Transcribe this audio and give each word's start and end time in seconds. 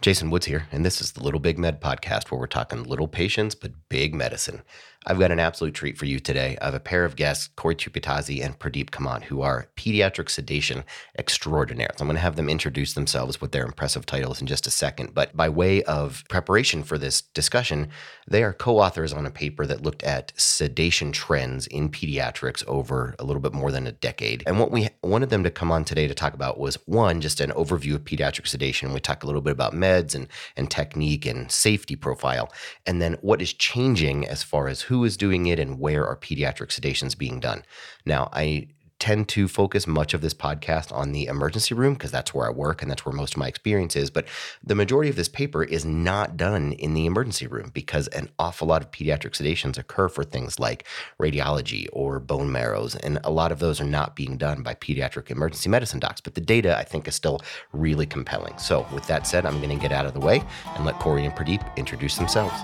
Jason 0.00 0.30
Woods 0.30 0.46
here, 0.46 0.66
and 0.72 0.82
this 0.82 1.02
is 1.02 1.12
the 1.12 1.22
Little 1.22 1.40
Big 1.40 1.58
Med 1.58 1.82
podcast 1.82 2.30
where 2.30 2.40
we're 2.40 2.46
talking 2.46 2.84
little 2.84 3.06
patients 3.06 3.54
but 3.54 3.72
big 3.90 4.14
medicine. 4.14 4.62
I've 5.06 5.18
got 5.18 5.30
an 5.30 5.40
absolute 5.40 5.72
treat 5.72 5.96
for 5.96 6.04
you 6.04 6.20
today. 6.20 6.58
I 6.60 6.66
have 6.66 6.74
a 6.74 6.80
pair 6.80 7.06
of 7.06 7.16
guests, 7.16 7.48
Corey 7.56 7.74
Chumpitazi 7.74 8.44
and 8.44 8.58
Pradeep 8.58 8.90
Kamat, 8.90 9.22
who 9.22 9.40
are 9.40 9.70
pediatric 9.74 10.28
sedation 10.28 10.84
extraordinaires. 11.18 11.96
I'm 12.00 12.06
going 12.06 12.16
to 12.16 12.20
have 12.20 12.36
them 12.36 12.50
introduce 12.50 12.92
themselves 12.92 13.40
with 13.40 13.52
their 13.52 13.64
impressive 13.64 14.04
titles 14.04 14.42
in 14.42 14.46
just 14.46 14.66
a 14.66 14.70
second. 14.70 15.14
But 15.14 15.34
by 15.34 15.48
way 15.48 15.82
of 15.84 16.22
preparation 16.28 16.82
for 16.82 16.98
this 16.98 17.22
discussion, 17.22 17.88
they 18.28 18.42
are 18.42 18.52
co 18.52 18.78
authors 18.78 19.14
on 19.14 19.24
a 19.24 19.30
paper 19.30 19.64
that 19.64 19.82
looked 19.82 20.02
at 20.02 20.34
sedation 20.36 21.12
trends 21.12 21.66
in 21.68 21.88
pediatrics 21.88 22.62
over 22.66 23.14
a 23.18 23.24
little 23.24 23.40
bit 23.40 23.54
more 23.54 23.72
than 23.72 23.86
a 23.86 23.92
decade. 23.92 24.42
And 24.46 24.60
what 24.60 24.70
we 24.70 24.90
wanted 25.02 25.30
them 25.30 25.44
to 25.44 25.50
come 25.50 25.72
on 25.72 25.86
today 25.86 26.08
to 26.08 26.14
talk 26.14 26.34
about 26.34 26.60
was 26.60 26.74
one, 26.84 27.22
just 27.22 27.40
an 27.40 27.52
overview 27.52 27.94
of 27.94 28.04
pediatric 28.04 28.46
sedation. 28.46 28.92
We 28.92 29.00
talk 29.00 29.22
a 29.22 29.26
little 29.26 29.40
bit 29.40 29.52
about 29.52 29.72
meds 29.72 30.14
and, 30.14 30.28
and 30.58 30.70
technique 30.70 31.24
and 31.24 31.50
safety 31.50 31.96
profile, 31.96 32.52
and 32.84 33.00
then 33.00 33.16
what 33.22 33.40
is 33.40 33.54
changing 33.54 34.26
as 34.26 34.42
far 34.42 34.68
as 34.68 34.89
who 34.90 35.04
is 35.04 35.16
doing 35.16 35.46
it 35.46 35.60
and 35.60 35.78
where 35.78 36.04
are 36.04 36.16
pediatric 36.16 36.68
sedations 36.68 37.16
being 37.16 37.38
done. 37.38 37.62
Now, 38.04 38.28
I 38.32 38.70
tend 38.98 39.28
to 39.28 39.48
focus 39.48 39.86
much 39.86 40.14
of 40.14 40.20
this 40.20 40.34
podcast 40.34 40.92
on 40.92 41.12
the 41.12 41.26
emergency 41.26 41.74
room 41.74 41.94
because 41.94 42.10
that's 42.10 42.34
where 42.34 42.46
I 42.46 42.50
work 42.50 42.82
and 42.82 42.90
that's 42.90 43.06
where 43.06 43.14
most 43.14 43.34
of 43.34 43.38
my 43.38 43.48
experience 43.48 43.94
is. 43.94 44.10
But 44.10 44.26
the 44.62 44.74
majority 44.74 45.08
of 45.08 45.14
this 45.16 45.28
paper 45.28 45.62
is 45.64 45.84
not 45.84 46.36
done 46.36 46.72
in 46.72 46.92
the 46.92 47.06
emergency 47.06 47.46
room 47.46 47.70
because 47.72 48.08
an 48.08 48.28
awful 48.38 48.68
lot 48.68 48.82
of 48.82 48.90
pediatric 48.90 49.30
sedations 49.30 49.78
occur 49.78 50.08
for 50.08 50.22
things 50.22 50.58
like 50.58 50.86
radiology 51.20 51.86
or 51.92 52.20
bone 52.20 52.52
marrows. 52.52 52.94
And 52.94 53.20
a 53.24 53.30
lot 53.30 53.52
of 53.52 53.58
those 53.58 53.80
are 53.80 53.84
not 53.84 54.14
being 54.14 54.36
done 54.36 54.62
by 54.62 54.74
pediatric 54.74 55.30
emergency 55.30 55.70
medicine 55.70 56.00
docs. 56.00 56.20
But 56.20 56.34
the 56.34 56.40
data, 56.40 56.76
I 56.76 56.82
think, 56.82 57.08
is 57.08 57.14
still 57.14 57.40
really 57.72 58.06
compelling. 58.06 58.58
So, 58.58 58.86
with 58.92 59.06
that 59.06 59.24
said, 59.24 59.46
I'm 59.46 59.62
going 59.62 59.70
to 59.70 59.80
get 59.80 59.92
out 59.92 60.04
of 60.04 60.14
the 60.14 60.20
way 60.20 60.42
and 60.76 60.84
let 60.84 60.98
Corey 60.98 61.24
and 61.24 61.34
Pradeep 61.34 61.76
introduce 61.76 62.16
themselves. 62.16 62.60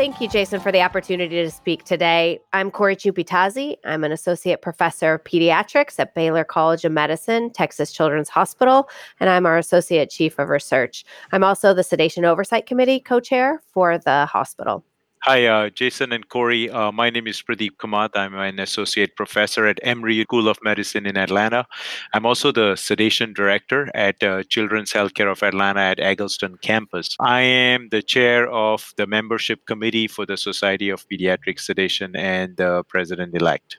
Thank 0.00 0.18
you, 0.18 0.30
Jason, 0.30 0.60
for 0.60 0.72
the 0.72 0.80
opportunity 0.80 1.42
to 1.42 1.50
speak 1.50 1.84
today. 1.84 2.40
I'm 2.54 2.70
Corey 2.70 2.96
Chumpitazi. 2.96 3.76
I'm 3.84 4.02
an 4.02 4.12
associate 4.12 4.62
professor 4.62 5.12
of 5.12 5.24
pediatrics 5.24 5.98
at 5.98 6.14
Baylor 6.14 6.42
College 6.42 6.86
of 6.86 6.92
Medicine, 6.92 7.50
Texas 7.50 7.92
Children's 7.92 8.30
Hospital, 8.30 8.88
and 9.20 9.28
I'm 9.28 9.44
our 9.44 9.58
associate 9.58 10.08
chief 10.08 10.38
of 10.38 10.48
research. 10.48 11.04
I'm 11.32 11.44
also 11.44 11.74
the 11.74 11.82
Sedation 11.82 12.24
Oversight 12.24 12.64
Committee 12.64 12.98
co 12.98 13.20
chair 13.20 13.60
for 13.74 13.98
the 13.98 14.24
hospital. 14.24 14.82
Hi, 15.24 15.44
uh, 15.44 15.68
Jason 15.68 16.12
and 16.12 16.26
Corey. 16.30 16.70
Uh, 16.70 16.90
my 16.90 17.10
name 17.10 17.26
is 17.26 17.42
Pradeep 17.42 17.76
Kamat. 17.76 18.12
I'm 18.14 18.34
an 18.34 18.58
associate 18.58 19.16
professor 19.16 19.66
at 19.66 19.78
Emory 19.82 20.22
School 20.22 20.48
of 20.48 20.56
Medicine 20.62 21.04
in 21.04 21.18
Atlanta. 21.18 21.66
I'm 22.14 22.24
also 22.24 22.52
the 22.52 22.74
sedation 22.74 23.34
director 23.34 23.90
at 23.94 24.22
uh, 24.22 24.44
Children's 24.44 24.94
Healthcare 24.94 25.30
of 25.30 25.42
Atlanta 25.42 25.80
at 25.80 26.00
Egleston 26.00 26.56
campus. 26.62 27.16
I 27.20 27.42
am 27.42 27.90
the 27.90 28.00
chair 28.00 28.50
of 28.50 28.94
the 28.96 29.06
membership 29.06 29.66
committee 29.66 30.08
for 30.08 30.24
the 30.24 30.38
Society 30.38 30.88
of 30.88 31.06
Pediatric 31.06 31.60
Sedation 31.60 32.16
and 32.16 32.56
the 32.56 32.82
president 32.88 33.36
elect. 33.36 33.76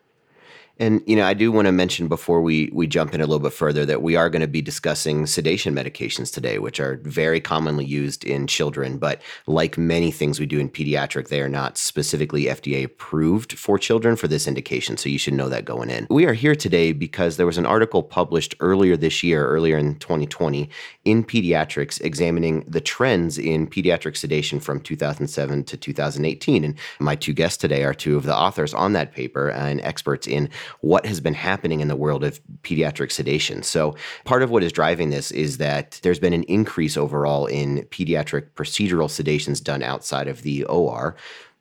And 0.81 1.03
you 1.05 1.15
know, 1.15 1.25
I 1.25 1.35
do 1.35 1.51
want 1.51 1.67
to 1.67 1.71
mention 1.71 2.07
before 2.07 2.41
we 2.41 2.71
we 2.73 2.87
jump 2.87 3.13
in 3.13 3.21
a 3.21 3.25
little 3.27 3.39
bit 3.39 3.53
further 3.53 3.85
that 3.85 4.01
we 4.01 4.15
are 4.15 4.31
going 4.31 4.41
to 4.41 4.47
be 4.47 4.63
discussing 4.63 5.27
sedation 5.27 5.75
medications 5.75 6.33
today, 6.33 6.57
which 6.57 6.79
are 6.79 6.99
very 7.03 7.39
commonly 7.39 7.85
used 7.85 8.23
in 8.23 8.47
children, 8.47 8.97
but 8.97 9.21
like 9.45 9.77
many 9.77 10.09
things 10.09 10.39
we 10.39 10.47
do 10.47 10.57
in 10.57 10.69
pediatric, 10.69 11.27
they 11.27 11.39
are 11.39 11.47
not 11.47 11.77
specifically 11.77 12.45
FDA 12.45 12.83
approved 12.83 13.59
for 13.59 13.77
children 13.77 14.15
for 14.15 14.27
this 14.27 14.47
indication. 14.47 14.97
So 14.97 15.07
you 15.07 15.19
should 15.19 15.35
know 15.35 15.49
that 15.49 15.65
going 15.65 15.91
in. 15.91 16.07
We 16.09 16.25
are 16.25 16.33
here 16.33 16.55
today 16.55 16.93
because 16.93 17.37
there 17.37 17.45
was 17.45 17.59
an 17.59 17.67
article 17.67 18.01
published 18.01 18.55
earlier 18.59 18.97
this 18.97 19.21
year, 19.21 19.45
earlier 19.45 19.77
in 19.77 19.99
2020, 19.99 20.67
in 21.05 21.23
Pediatrics 21.23 22.01
examining 22.01 22.65
the 22.67 22.81
trends 22.81 23.37
in 23.37 23.67
pediatric 23.67 24.17
sedation 24.17 24.59
from 24.59 24.79
2007 24.79 25.63
to 25.65 25.77
2018. 25.77 26.63
And 26.63 26.75
my 26.99 27.15
two 27.15 27.33
guests 27.33 27.57
today 27.57 27.83
are 27.83 27.93
two 27.93 28.17
of 28.17 28.23
the 28.23 28.35
authors 28.35 28.73
on 28.73 28.93
that 28.93 29.13
paper 29.13 29.51
and 29.51 29.79
experts 29.81 30.25
in 30.25 30.49
what 30.79 31.05
has 31.05 31.19
been 31.19 31.33
happening 31.33 31.81
in 31.81 31.87
the 31.87 31.95
world 31.95 32.23
of 32.23 32.39
pediatric 32.63 33.11
sedation. 33.11 33.63
So, 33.63 33.95
part 34.25 34.43
of 34.43 34.49
what 34.49 34.63
is 34.63 34.71
driving 34.71 35.09
this 35.09 35.31
is 35.31 35.57
that 35.57 35.99
there's 36.03 36.19
been 36.19 36.33
an 36.33 36.43
increase 36.43 36.97
overall 36.97 37.45
in 37.45 37.83
pediatric 37.91 38.51
procedural 38.51 39.09
sedations 39.09 39.63
done 39.63 39.83
outside 39.83 40.27
of 40.27 40.41
the 40.43 40.63
OR 40.65 41.15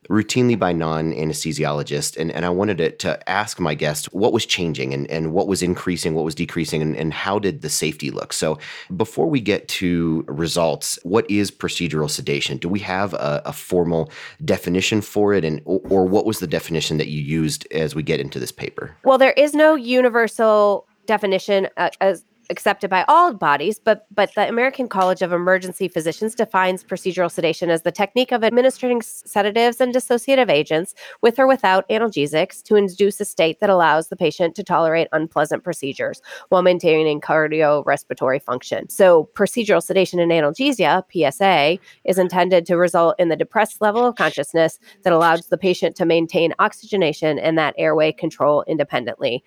routinely 0.08 0.58
by 0.58 0.72
non-anesthesiologists 0.72 2.16
and, 2.16 2.32
and 2.32 2.46
i 2.46 2.50
wanted 2.50 2.78
to, 2.78 2.90
to 2.92 3.28
ask 3.28 3.60
my 3.60 3.74
guest 3.74 4.06
what 4.12 4.32
was 4.32 4.46
changing 4.46 4.94
and, 4.94 5.08
and 5.10 5.32
what 5.32 5.46
was 5.46 5.62
increasing 5.62 6.14
what 6.14 6.24
was 6.24 6.34
decreasing 6.34 6.82
and, 6.82 6.96
and 6.96 7.12
how 7.12 7.38
did 7.38 7.62
the 7.62 7.68
safety 7.68 8.10
look? 8.10 8.32
So 8.32 8.58
before 8.96 9.28
we 9.28 9.40
get 9.40 9.68
to 9.68 10.24
results 10.26 10.98
what 11.02 11.30
is 11.30 11.50
procedural 11.50 12.10
sedation? 12.10 12.58
Do 12.58 12.68
we 12.68 12.80
have 12.80 13.14
a, 13.14 13.42
a 13.44 13.52
formal 13.52 14.10
definition 14.44 15.00
for 15.00 15.34
it 15.34 15.44
and 15.44 15.60
or, 15.64 15.80
or 15.90 16.04
what 16.06 16.26
was 16.26 16.38
the 16.38 16.46
definition 16.46 16.96
that 16.98 17.08
you 17.08 17.20
used 17.20 17.66
as 17.72 17.94
we 17.94 18.02
get 18.02 18.20
into 18.20 18.38
this 18.38 18.52
paper? 18.52 18.96
Well 19.04 19.18
there 19.18 19.32
is 19.32 19.54
no 19.54 19.74
universal 19.74 20.86
definition 21.06 21.68
uh, 21.76 21.90
as 22.00 22.24
accepted 22.50 22.90
by 22.90 23.04
all 23.08 23.32
bodies, 23.32 23.78
but 23.78 24.06
but 24.14 24.34
the 24.34 24.48
American 24.48 24.88
College 24.88 25.22
of 25.22 25.32
Emergency 25.32 25.88
Physicians 25.88 26.34
defines 26.34 26.84
procedural 26.84 27.30
sedation 27.30 27.70
as 27.70 27.82
the 27.82 27.92
technique 27.92 28.32
of 28.32 28.44
administering 28.44 29.00
sedatives 29.02 29.80
and 29.80 29.94
dissociative 29.94 30.50
agents 30.50 30.94
with 31.22 31.38
or 31.38 31.46
without 31.46 31.88
analgesics 31.88 32.62
to 32.64 32.76
induce 32.76 33.20
a 33.20 33.24
state 33.24 33.60
that 33.60 33.70
allows 33.70 34.08
the 34.08 34.16
patient 34.16 34.54
to 34.56 34.64
tolerate 34.64 35.08
unpleasant 35.12 35.64
procedures 35.64 36.20
while 36.48 36.62
maintaining 36.62 37.20
cardiorespiratory 37.20 38.42
function. 38.42 38.88
So, 38.88 39.30
procedural 39.34 39.82
sedation 39.82 40.18
and 40.18 40.32
analgesia 40.32 41.04
(PSA) 41.10 41.78
is 42.04 42.18
intended 42.18 42.66
to 42.66 42.76
result 42.76 43.14
in 43.18 43.28
the 43.28 43.36
depressed 43.36 43.80
level 43.80 44.04
of 44.04 44.16
consciousness 44.16 44.78
that 45.02 45.12
allows 45.12 45.46
the 45.46 45.58
patient 45.58 45.96
to 45.96 46.04
maintain 46.04 46.54
oxygenation 46.58 47.38
and 47.38 47.56
that 47.56 47.74
airway 47.78 48.12
control 48.12 48.64
independently. 48.66 49.44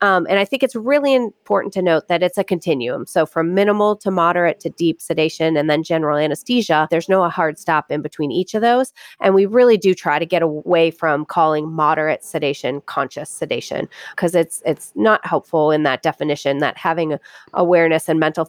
Um, 0.00 0.26
and 0.28 0.38
I 0.38 0.44
think 0.44 0.62
it's 0.62 0.74
really 0.74 1.14
important 1.14 1.72
to 1.74 1.82
note 1.82 2.08
that 2.08 2.22
it's 2.22 2.38
a 2.38 2.44
continuum. 2.44 3.06
So, 3.06 3.26
from 3.26 3.54
minimal 3.54 3.96
to 3.96 4.10
moderate 4.10 4.60
to 4.60 4.70
deep 4.70 5.00
sedation 5.00 5.56
and 5.56 5.70
then 5.70 5.82
general 5.82 6.18
anesthesia, 6.18 6.88
there's 6.90 7.08
no 7.08 7.28
hard 7.28 7.58
stop 7.58 7.90
in 7.90 8.02
between 8.02 8.30
each 8.30 8.54
of 8.54 8.60
those. 8.60 8.92
And 9.20 9.34
we 9.34 9.46
really 9.46 9.76
do 9.76 9.94
try 9.94 10.18
to 10.18 10.26
get 10.26 10.42
away 10.42 10.90
from 10.90 11.24
calling 11.24 11.70
moderate 11.70 12.24
sedation 12.24 12.80
conscious 12.82 13.30
sedation 13.30 13.88
because 14.10 14.34
it's 14.34 14.62
it's 14.66 14.92
not 14.94 15.24
helpful 15.26 15.70
in 15.70 15.82
that 15.84 16.02
definition 16.02 16.58
that 16.58 16.76
having 16.76 17.18
awareness 17.54 18.08
and 18.08 18.20
mental 18.20 18.44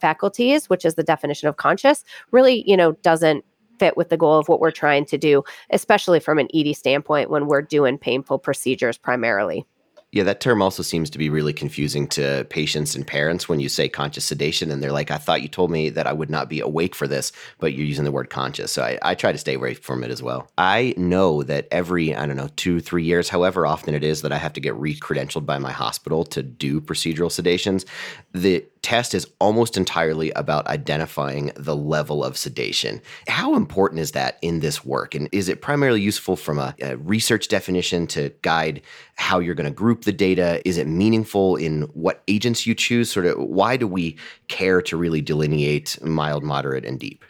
faculties, 0.00 0.68
which 0.68 0.84
is 0.84 0.94
the 0.94 1.02
definition 1.02 1.48
of 1.48 1.56
conscious, 1.56 2.04
really 2.30 2.68
you 2.68 2.76
know 2.76 2.92
doesn't 3.02 3.44
fit 3.78 3.96
with 3.96 4.10
the 4.10 4.16
goal 4.16 4.38
of 4.38 4.48
what 4.48 4.60
we're 4.60 4.70
trying 4.70 5.04
to 5.04 5.18
do, 5.18 5.42
especially 5.70 6.20
from 6.20 6.38
an 6.38 6.48
ED 6.54 6.76
standpoint 6.76 7.30
when 7.30 7.46
we're 7.48 7.62
doing 7.62 7.98
painful 7.98 8.38
procedures 8.38 8.96
primarily. 8.96 9.66
Yeah, 10.12 10.24
that 10.24 10.40
term 10.40 10.60
also 10.60 10.82
seems 10.82 11.08
to 11.08 11.18
be 11.18 11.30
really 11.30 11.54
confusing 11.54 12.06
to 12.08 12.46
patients 12.50 12.94
and 12.94 13.06
parents 13.06 13.48
when 13.48 13.60
you 13.60 13.70
say 13.70 13.88
conscious 13.88 14.26
sedation, 14.26 14.70
and 14.70 14.82
they're 14.82 14.92
like, 14.92 15.10
I 15.10 15.16
thought 15.16 15.40
you 15.40 15.48
told 15.48 15.70
me 15.70 15.88
that 15.88 16.06
I 16.06 16.12
would 16.12 16.28
not 16.28 16.50
be 16.50 16.60
awake 16.60 16.94
for 16.94 17.08
this, 17.08 17.32
but 17.58 17.72
you're 17.72 17.86
using 17.86 18.04
the 18.04 18.12
word 18.12 18.28
conscious. 18.28 18.70
So 18.70 18.82
I, 18.82 18.98
I 19.00 19.14
try 19.14 19.32
to 19.32 19.38
stay 19.38 19.54
away 19.54 19.72
from 19.72 20.04
it 20.04 20.10
as 20.10 20.22
well. 20.22 20.50
I 20.58 20.92
know 20.98 21.42
that 21.44 21.66
every, 21.70 22.14
I 22.14 22.26
don't 22.26 22.36
know, 22.36 22.50
two, 22.56 22.78
three 22.80 23.04
years, 23.04 23.30
however 23.30 23.66
often 23.66 23.94
it 23.94 24.04
is 24.04 24.20
that 24.20 24.32
I 24.32 24.36
have 24.36 24.52
to 24.52 24.60
get 24.60 24.74
re 24.74 24.94
credentialed 24.94 25.46
by 25.46 25.58
my 25.58 25.72
hospital 25.72 26.24
to 26.26 26.42
do 26.42 26.82
procedural 26.82 27.30
sedations, 27.30 27.86
the 28.32 28.66
test 28.82 29.14
is 29.14 29.26
almost 29.38 29.76
entirely 29.76 30.30
about 30.32 30.66
identifying 30.66 31.52
the 31.56 31.76
level 31.76 32.22
of 32.22 32.36
sedation. 32.36 33.00
How 33.28 33.54
important 33.54 34.00
is 34.00 34.12
that 34.12 34.38
in 34.42 34.60
this 34.60 34.84
work? 34.84 35.14
And 35.14 35.28
is 35.32 35.48
it 35.48 35.62
primarily 35.62 36.00
useful 36.00 36.36
from 36.36 36.58
a, 36.58 36.74
a 36.82 36.96
research 36.96 37.48
definition 37.48 38.06
to 38.08 38.30
guide 38.42 38.82
how 39.14 39.38
you're 39.38 39.54
going 39.54 39.64
to 39.64 39.70
group 39.70 40.02
the 40.02 40.12
data? 40.12 40.60
Is 40.68 40.78
it 40.78 40.86
meaningful 40.86 41.56
in 41.56 41.82
what 41.94 42.22
agents 42.28 42.66
you 42.66 42.74
choose? 42.74 43.10
Sort 43.10 43.26
of 43.26 43.38
why 43.38 43.76
do 43.76 43.86
we 43.86 44.16
care 44.48 44.82
to 44.82 44.96
really 44.96 45.20
delineate 45.20 45.96
mild, 46.02 46.42
moderate, 46.42 46.84
and 46.84 46.98
deep? 46.98 47.24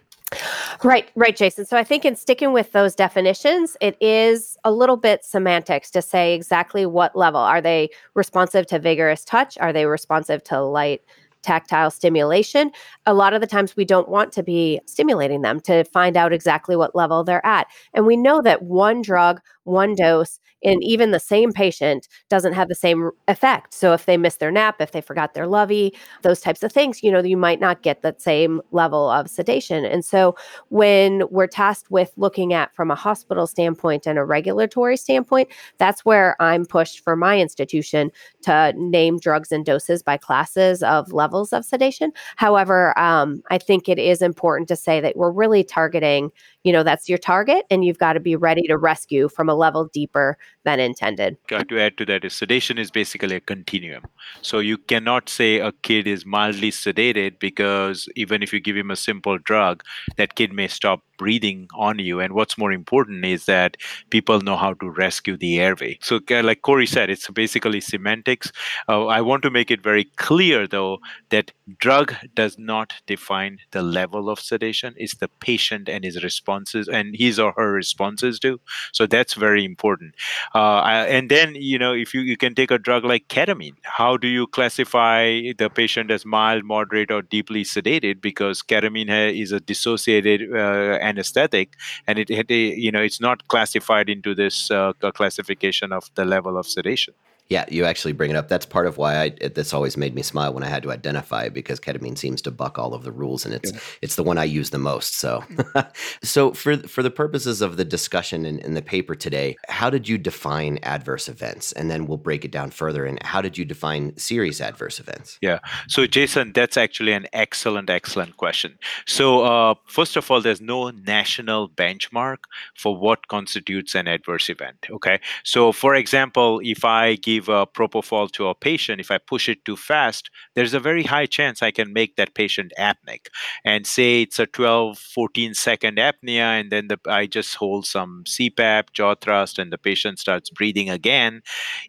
Right, 0.83 1.11
right, 1.15 1.37
Jason. 1.37 1.67
So 1.67 1.77
I 1.77 1.85
think 1.85 2.05
in 2.05 2.17
sticking 2.17 2.53
with 2.53 2.73
those 2.73 2.95
definitions, 2.95 3.77
it 3.81 3.97
is 4.01 4.57
a 4.65 4.73
little 4.73 4.97
bit 4.97 5.25
semantics 5.25 5.91
to 5.91 6.03
say 6.03 6.35
exactly 6.35 6.87
what 6.87 7.15
level. 7.15 7.41
Are 7.41 7.61
they 7.61 7.91
responsive 8.15 8.67
to 8.69 8.79
vigorous 8.79 9.25
touch? 9.25 9.59
Are 9.59 9.73
they 9.73 9.87
responsive 9.87 10.43
to 10.45 10.61
light 10.61 11.03
tactile 11.43 11.91
stimulation, 11.91 12.71
a 13.07 13.15
lot 13.15 13.35
of 13.35 13.41
the 13.41 13.47
times 13.47 13.77
we 13.77 13.85
don't 13.85 14.09
want 14.09 14.33
to 14.33 14.43
be 14.43 14.81
stimulating 14.87 15.43
them 15.43 15.61
to 15.61 15.85
find 15.85 16.17
out 16.17 16.33
exactly 16.33 16.77
what 16.77 16.95
level 16.95 17.25
they're 17.25 17.45
at. 17.45 17.67
And 17.95 18.07
we 18.07 18.17
know 18.17 18.43
that 18.43 18.63
one 18.63 19.03
drug 19.03 19.41
one 19.65 19.95
dose 19.95 20.41
in 20.63 20.83
even 20.83 21.11
the 21.11 21.21
same 21.21 21.53
patient 21.53 22.09
doesn't 22.29 22.53
have 22.53 22.69
the 22.69 22.75
same 22.75 23.11
effect. 23.29 23.75
So 23.75 23.93
if 23.93 24.07
they 24.07 24.17
miss 24.17 24.37
their 24.37 24.51
nap, 24.51 24.77
if 24.81 24.93
they 24.93 25.01
forgot 25.01 25.35
their 25.35 25.47
lovey, 25.47 25.95
those 26.23 26.41
types 26.41 26.63
of 26.63 26.73
things, 26.73 27.03
you 27.03 27.11
know, 27.11 27.23
you 27.23 27.37
might 27.37 27.61
not 27.61 27.83
get 27.83 28.03
that 28.03 28.23
same 28.23 28.61
level 28.71 29.11
of 29.11 29.29
sedation. 29.29 29.85
And 29.85 30.05
so 30.05 30.37
when 30.69 31.25
we're 31.31 31.47
tasked 31.47 31.91
with 31.91 32.13
looking 32.17 32.53
at 32.53 32.75
from 32.75 32.91
a 32.91 32.95
hospital 32.95 33.47
standpoint 33.47 34.07
and 34.07 34.19
a 34.19 34.25
regulatory 34.25 34.97
standpoint, 34.97 35.49
that's 35.79 36.05
where 36.05 36.37
I'm 36.41 36.65
pushed 36.65 37.01
for 37.01 37.17
my 37.17 37.39
institution 37.39 38.11
to 38.43 38.73
name 38.77 39.19
drugs 39.19 39.53
and 39.53 39.65
doses 39.65 40.03
by 40.03 40.17
classes 40.17 40.83
of 40.83 41.13
levels 41.13 41.53
of 41.53 41.65
sedation. 41.65 42.13
However, 42.37 42.99
um, 42.99 43.43
I 43.51 43.59
think 43.59 43.89
it 43.89 43.99
is 43.99 44.23
important 44.23 44.69
to 44.69 44.77
say 44.77 45.01
that 45.01 45.17
we're 45.17 45.31
really 45.33 45.65
targeting, 45.65 46.31
you 46.65 46.73
know, 46.73 46.83
that's 46.83 47.09
your 47.09 47.19
target, 47.19 47.65
and 47.71 47.85
you've 47.85 47.99
got 47.99 48.13
to 48.15 48.21
be 48.21 48.37
ready 48.37 48.63
to 48.69 48.77
rescue 48.77 49.29
from 49.29 49.49
a 49.49 49.55
level 49.55 49.89
deeper 49.93 50.39
than 50.65 50.81
intended. 50.81 51.37
To 51.49 51.81
add 51.81 51.99
to 51.99 52.05
that, 52.07 52.25
is 52.25 52.35
sedation 52.35 52.79
is 52.79 52.91
basically 52.91 53.37
a 53.37 53.41
continuum. 53.41 54.05
So 54.43 54.59
you 54.61 54.79
cannot 54.79 55.29
say 55.29 55.59
a 55.59 55.73
kid 55.73 56.07
is 56.07 56.25
mildly 56.25 56.71
sedated 56.71 57.39
because 57.39 58.09
even 58.15 58.43
if 58.43 58.53
you 58.53 58.61
give 58.61 58.77
him 58.77 58.91
a 58.91 58.97
simple 58.97 59.39
drug, 59.39 59.83
that 60.17 60.35
kid 60.35 60.53
may 60.53 60.69
stop 60.69 61.03
breathing 61.23 61.69
on 61.89 61.99
you. 61.99 62.21
And 62.23 62.33
what's 62.35 62.59
more 62.59 62.73
important 62.73 63.25
is 63.25 63.47
that 63.47 63.77
people 64.11 64.41
know 64.41 64.57
how 64.57 64.73
to 64.81 64.91
rescue 64.91 65.37
the 65.37 65.61
airway. 65.61 65.99
So, 66.09 66.21
like 66.51 66.63
Corey 66.63 66.87
said, 66.87 67.11
it's 67.11 67.29
basically 67.31 67.81
semantics. 67.81 68.51
Uh, 68.89 69.07
I 69.07 69.21
want 69.21 69.43
to 69.45 69.51
make 69.51 69.71
it 69.71 69.83
very 69.91 70.05
clear, 70.17 70.67
though, 70.67 70.99
that 71.31 71.53
drug 71.79 72.15
does 72.35 72.59
not 72.59 72.93
define 73.07 73.59
the 73.71 73.83
level 73.83 74.29
of 74.29 74.41
sedation. 74.41 74.95
It's 74.97 75.17
the 75.17 75.29
patient 75.49 75.89
and 75.89 76.05
his 76.05 76.23
responses 76.25 76.89
and 76.89 77.15
his 77.25 77.39
or 77.39 77.53
her 77.57 77.71
responses 77.73 78.41
do. 78.41 78.61
So 78.93 79.07
that's 79.07 79.35
very 79.35 79.65
important. 79.65 80.15
Uh, 80.55 80.81
and 81.17 81.31
then, 81.31 81.55
you 81.55 81.79
know, 81.79 81.93
if 82.05 82.15
you, 82.15 82.21
you 82.21 82.37
can 82.37 82.55
take 82.55 82.71
a 82.71 82.79
drug 82.79 83.05
like 83.05 83.29
ketamine, 83.29 83.77
how 83.83 84.17
do 84.17 84.29
you 84.29 84.47
classify 84.47 85.53
the 85.59 85.71
patient 85.73 86.11
as 86.11 86.25
mild, 86.25 86.65
moderate, 86.65 87.11
or 87.11 87.23
deeply 87.23 87.63
sedated? 87.65 88.21
Because 88.21 88.63
ketamine 88.63 89.41
is 89.41 89.53
a 89.53 89.61
dissociated 89.61 90.41
uh, 90.53 90.99
anesthetic, 91.13 91.69
and 92.07 92.19
it, 92.19 92.29
it, 92.31 92.51
you 92.87 92.91
know, 92.95 93.03
it's 93.09 93.21
not 93.21 93.47
classified 93.49 94.09
into 94.09 94.35
this 94.35 94.71
uh, 94.71 94.93
classification 95.21 95.93
of 95.93 96.11
the 96.19 96.25
level 96.25 96.55
of 96.61 96.67
sedation. 96.67 97.15
Yeah, 97.53 97.67
you 97.69 97.85
actually 97.85 98.15
bring 98.15 98.31
it 98.31 98.37
up. 98.37 98.49
That's 98.49 98.65
part 98.65 98.87
of 98.87 98.97
why 98.97 99.17
I, 99.17 99.25
it, 99.43 99.55
this 99.55 99.75
always 99.75 99.99
made 99.99 100.15
me 100.15 100.23
smile 100.23 100.55
when 100.55 100.63
I 100.63 100.69
had 100.69 100.83
to 100.85 100.91
identify 100.91 101.43
it 101.43 101.53
because 101.53 101.79
ketamine 101.79 102.17
seems 102.17 102.41
to 102.43 102.51
buck 102.51 102.79
all 102.79 102.95
of 102.95 103.03
the 103.03 103.13
rules, 103.13 103.45
and 103.45 103.55
it's 103.55 103.73
yeah. 103.73 103.79
it's 104.01 104.17
the 104.17 104.23
one 104.23 104.39
I 104.39 104.45
use 104.45 104.71
the 104.71 104.79
most. 104.79 105.17
So, 105.17 105.45
so 106.23 106.55
for 106.55 106.79
for 106.79 107.03
the 107.03 107.11
purposes 107.11 107.61
of 107.61 107.77
the 107.77 107.85
discussion 107.85 108.47
in, 108.47 108.59
in 108.61 108.73
the 108.73 108.81
paper 108.81 109.15
today, 109.15 109.57
how 109.69 109.91
did 109.91 110.09
you 110.09 110.17
define 110.17 110.79
adverse 110.83 111.29
events? 111.29 111.73
And 111.73 111.91
then 111.91 112.07
we'll 112.07 112.17
break 112.17 112.47
it 112.47 112.53
down 112.53 112.71
further. 112.71 113.05
And 113.05 113.23
how 113.23 113.43
did 113.43 113.59
you 113.59 113.67
define 113.67 114.17
serious 114.17 114.59
adverse 114.63 114.99
events? 114.99 115.39
Yeah. 115.43 115.59
So, 115.89 116.07
Jason, 116.07 116.53
that's 116.55 116.79
actually 116.79 117.13
an 117.13 117.27
excellent, 117.35 117.91
excellent 117.91 118.39
question. 118.39 118.79
So, 119.07 119.45
uh, 119.45 119.75
first 119.87 120.17
of 120.17 120.31
all, 120.31 120.41
there's 120.41 120.63
no 120.63 120.91
national 120.91 121.69
benchmark 121.69 122.39
for 122.77 122.97
what 122.97 123.29
constitutes 123.29 123.95
an 123.95 124.09
adverse 124.09 124.49
event. 124.49 124.87
Okay. 124.91 125.21
So, 125.45 125.73
for 125.73 125.95
example, 125.95 126.61
if 126.65 126.85
I 126.85 127.17
give 127.17 127.42
give 127.43 127.73
propofol 127.73 128.31
to 128.33 128.49
a 128.49 128.55
patient, 128.55 129.01
if 129.01 129.11
I 129.11 129.19
push 129.19 129.49
it 129.49 129.65
too 129.65 129.77
fast, 129.77 130.31
there's 130.55 130.75
a 130.75 130.81
very 130.81 131.03
high 131.03 131.27
chance 131.27 131.63
I 131.63 131.71
can 131.71 131.93
make 131.93 132.17
that 132.17 132.35
patient 132.35 132.73
apneic. 132.79 133.27
And 133.65 133.87
say 133.87 134.23
it's 134.23 134.39
a 134.39 134.47
12, 134.47 134.99
14 134.99 135.55
second 135.55 135.99
apnea, 135.99 136.61
and 136.61 136.71
then 136.71 136.89
the, 136.89 136.99
I 137.07 137.27
just 137.27 137.55
hold 137.57 137.87
some 137.87 138.25
CPAP, 138.27 138.93
jaw 138.93 139.15
thrust, 139.15 139.59
and 139.59 139.73
the 139.73 139.79
patient 139.79 140.19
starts 140.19 140.51
breathing 140.51 140.91
again. 140.91 141.43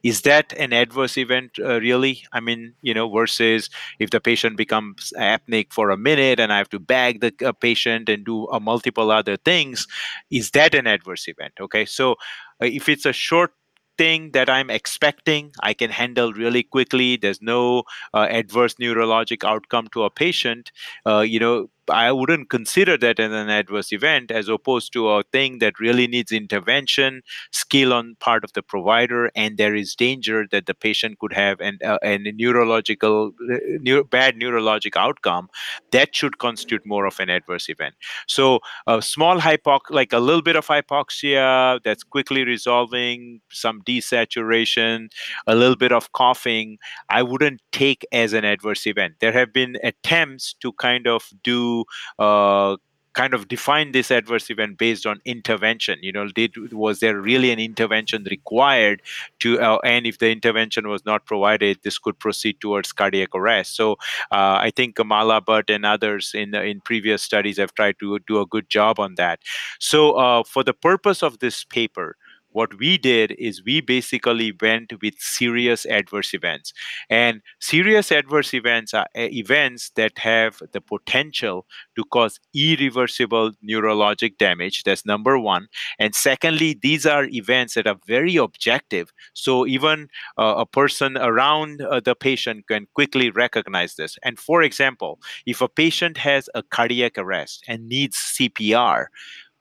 Is 0.04 0.22
that 0.22 0.54
an 0.54 0.74
adverse 0.74 1.18
event, 1.18 1.52
uh, 1.60 1.80
really? 1.80 2.24
I 2.32 2.40
mean, 2.40 2.74
you 2.82 2.94
know, 2.94 3.10
versus 3.10 3.70
if 4.00 4.10
the 4.10 4.20
patient 4.20 4.58
becomes 4.58 5.14
apneic 5.18 5.74
for 5.74 5.90
a 5.90 5.98
minute 5.98 6.40
and 6.40 6.52
I 6.52 6.58
have 6.58 6.70
to 6.70 6.80
bag 6.80 7.22
the 7.22 7.34
uh, 7.46 7.52
patient 7.52 8.10
and 8.10 8.26
do 8.26 8.48
uh, 8.48 8.60
multiple 8.60 9.12
other 9.12 9.38
things, 9.38 9.88
is 10.32 10.52
that 10.52 10.76
an 10.76 10.88
adverse 10.88 11.28
event? 11.28 11.54
Okay, 11.60 11.86
so 11.86 12.14
uh, 12.62 12.66
if 12.66 12.90
it's 12.90 13.06
a 13.06 13.14
short 13.14 13.52
thing 13.98 14.32
that 14.32 14.50
I'm 14.50 14.70
expecting, 14.70 15.52
I 15.62 15.74
can 15.74 15.90
handle 15.92 16.34
really 16.34 16.64
quickly. 16.64 17.18
There's 17.18 17.42
no 17.42 17.84
uh, 18.14 18.28
adverse 18.30 18.76
neurologic 18.76 19.44
outcome 19.44 19.88
to 19.94 20.04
a 20.04 20.10
patient. 20.10 20.72
Uh, 21.06 21.22
you 21.22 21.40
know, 21.40 21.68
I 21.90 22.12
wouldn't 22.12 22.50
consider 22.50 22.98
that 22.98 23.20
as 23.20 23.32
an 23.32 23.50
adverse 23.50 23.92
event 23.92 24.32
as 24.32 24.48
opposed 24.48 24.94
to 24.94 25.10
a 25.10 25.24
thing 25.24 25.60
that 25.60 25.80
really 25.80 26.08
needs 26.08 26.32
intervention, 26.32 27.22
skill 27.52 27.94
on 27.94 28.16
part 28.20 28.44
of 28.44 28.54
the 28.54 28.62
provider, 28.62 29.32
and 29.36 29.58
there 29.58 29.76
is 29.76 29.96
danger 29.96 30.46
that 30.52 30.66
the 30.66 30.74
patient 30.74 31.20
could 31.20 31.34
have 31.34 31.60
an, 31.60 31.80
uh, 31.84 31.98
an 32.04 32.24
neurological 32.36 33.32
uh, 33.52 33.58
neuro, 33.82 34.04
bad 34.04 34.36
neurologic 34.36 34.96
outcome. 34.96 35.50
That 35.92 36.16
should 36.16 36.38
constitute 36.38 36.86
more 36.86 37.06
of 37.06 37.20
an 37.20 37.30
adverse 37.30 37.70
event. 37.70 37.96
So 38.28 38.60
a 38.88 39.02
small 39.02 39.40
hypox, 39.40 39.82
like 39.90 40.14
a 40.14 40.20
little 40.20 40.42
bit 40.42 40.56
of 40.56 40.68
hypoxia 40.68 41.80
that's 41.84 42.04
quickly 42.04 42.44
resolving, 42.44 43.42
some 43.52 43.82
desaturation, 43.82 45.10
a 45.48 45.56
little 45.56 45.76
bit 45.76 45.92
of 45.92 46.12
coughing, 46.14 46.78
I 47.10 47.24
wouldn't 47.24 47.62
take 47.72 48.06
as 48.12 48.34
an 48.34 48.46
adverse 48.46 48.88
event. 48.88 49.16
There 49.20 49.32
have 49.32 49.52
been 49.52 49.78
attempts 49.84 50.54
to 50.62 50.72
kind 50.74 51.08
of 51.08 51.30
do 51.44 51.73
uh, 52.20 52.78
kind 53.14 53.34
of 53.36 53.48
define 53.48 53.92
this 53.92 54.10
adverse 54.10 54.50
event 54.50 54.78
based 54.78 55.06
on 55.06 55.20
intervention? 55.26 56.00
You 56.02 56.12
know 56.12 56.28
did 56.28 56.74
was 56.74 57.00
there 57.00 57.20
really 57.20 57.52
an 57.52 57.60
intervention 57.60 58.26
required 58.30 59.02
to 59.40 59.60
uh, 59.60 59.80
and 59.84 60.06
if 60.06 60.18
the 60.18 60.32
intervention 60.32 60.88
was 60.90 61.06
not 61.06 61.26
provided 61.26 61.80
this 61.84 62.00
could 62.00 62.18
proceed 62.20 62.60
towards 62.60 62.92
cardiac 62.92 63.36
arrest? 63.36 63.76
So 63.76 63.94
uh, 64.32 64.58
i 64.68 64.72
think 64.76 64.96
Maala 64.98 65.40
Bhatt 65.42 65.74
and 65.74 65.86
others 65.86 66.32
in 66.34 66.56
in 66.56 66.82
previous 66.82 67.22
studies 67.30 67.58
have 67.58 67.74
tried 67.74 67.98
to 68.00 68.20
do 68.28 68.42
a 68.42 68.46
good 68.46 68.70
job 68.70 69.00
on 69.00 69.16
that. 69.16 69.40
So 69.80 70.14
uh, 70.14 70.44
for 70.44 70.64
the 70.64 70.74
purpose 70.74 71.24
of 71.24 71.40
this 71.40 71.64
paper 71.64 72.16
what 72.54 72.78
we 72.80 72.98
did 72.98 73.32
is 73.38 73.64
we 73.66 73.82
basically 73.82 74.54
went 74.62 74.94
with 75.02 75.16
serious 75.20 75.86
adverse 75.86 76.34
events. 76.34 76.74
And 77.10 77.42
serious 77.60 78.12
adverse 78.12 78.54
events 78.54 78.94
are 78.94 79.08
uh, 79.18 79.28
events 79.32 79.92
that 79.96 80.18
have 80.20 80.62
the 80.72 80.82
potential 80.82 81.66
to 81.96 82.04
cause 82.06 82.40
irreversible 82.54 83.52
neurologic 83.68 84.38
damage. 84.38 84.84
That's 84.84 85.06
number 85.06 85.38
one. 85.38 85.68
And 86.00 86.16
secondly 86.16 86.78
these 86.82 87.06
are 87.06 87.26
events 87.26 87.74
that 87.74 87.88
are 87.88 87.98
very 88.08 88.36
objective. 88.36 89.12
So 89.34 89.68
even 89.68 90.08
uh, 90.38 90.56
a 90.58 90.66
person 90.66 91.18
around 91.18 91.82
uh, 91.82 92.00
the 92.00 92.16
patient 92.16 92.68
can 92.68 92.88
quickly 92.94 93.30
recognize 93.30 93.96
this. 93.96 94.18
And 94.24 94.40
for 94.40 94.62
example 94.62 95.20
if 95.46 95.62
a 95.62 95.68
patient 95.68 96.18
has 96.18 96.50
a 96.56 96.64
cardiac 96.64 97.18
arrest 97.18 97.64
and 97.68 97.88
needs 97.88 98.18
cpr 98.18 99.08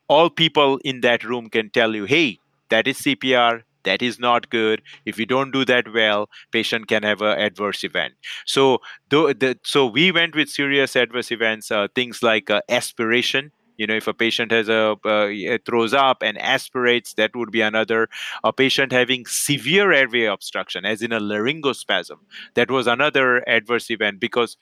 all 0.08 0.28
people 0.30 0.78
in 0.84 1.00
that 1.00 1.24
room 1.24 1.48
can 1.48 1.70
tell 1.70 1.94
you 1.94 2.04
hey 2.04 2.38
that 2.72 2.88
is 2.88 2.98
CPR. 2.98 3.62
That 3.84 4.00
is 4.00 4.18
not 4.18 4.48
good. 4.48 4.80
If 5.04 5.18
you 5.18 5.26
don't 5.26 5.50
do 5.50 5.64
that 5.66 5.92
well, 5.92 6.30
patient 6.52 6.86
can 6.86 7.02
have 7.02 7.20
an 7.20 7.38
adverse 7.38 7.84
event. 7.84 8.14
So, 8.46 8.78
the, 9.10 9.58
so 9.64 9.86
we 9.86 10.12
went 10.12 10.36
with 10.36 10.48
serious 10.48 10.94
adverse 10.96 11.32
events, 11.32 11.70
uh, 11.70 11.88
things 11.94 12.22
like 12.22 12.48
uh, 12.48 12.62
aspiration, 12.68 13.50
you 13.76 13.86
know 13.86 13.96
if 13.96 14.06
a 14.06 14.14
patient 14.14 14.52
has 14.52 14.68
a 14.68 14.96
uh, 15.04 15.58
throws 15.66 15.92
up 15.92 16.22
and 16.22 16.38
aspirates 16.38 17.14
that 17.14 17.34
would 17.34 17.50
be 17.50 17.62
another 17.62 18.08
a 18.44 18.52
patient 18.52 18.92
having 18.92 19.24
severe 19.26 19.92
airway 19.92 20.24
obstruction 20.24 20.84
as 20.84 21.02
in 21.02 21.10
a 21.10 21.18
laryngospasm 21.18 22.18
that 22.54 22.70
was 22.70 22.86
another 22.86 23.42
adverse 23.48 23.90
event 23.90 24.20
because 24.20 24.56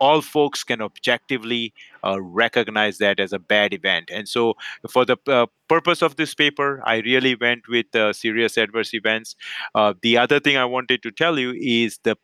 all 0.00 0.22
folks 0.22 0.64
can 0.64 0.80
objectively 0.80 1.72
uh, 2.04 2.20
recognize 2.20 2.98
that 2.98 3.20
as 3.20 3.32
a 3.32 3.38
bad 3.38 3.72
event. 3.74 4.10
And 4.12 4.28
so, 4.28 4.54
for 4.90 5.04
the 5.04 5.16
uh, 5.26 5.46
purpose 5.68 6.02
of 6.02 6.16
this 6.16 6.34
paper, 6.34 6.82
I 6.84 6.96
really 6.98 7.34
went 7.34 7.68
with 7.68 7.94
uh, 7.94 8.12
serious 8.12 8.56
adverse 8.56 8.94
events. 8.94 9.36
Uh, 9.74 9.94
the 10.02 10.16
other 10.18 10.40
thing 10.40 10.56
I 10.56 10.64
wanted 10.64 11.02
to 11.02 11.10
tell 11.10 11.38
you 11.38 11.52
is 11.56 11.98
the 12.02 12.16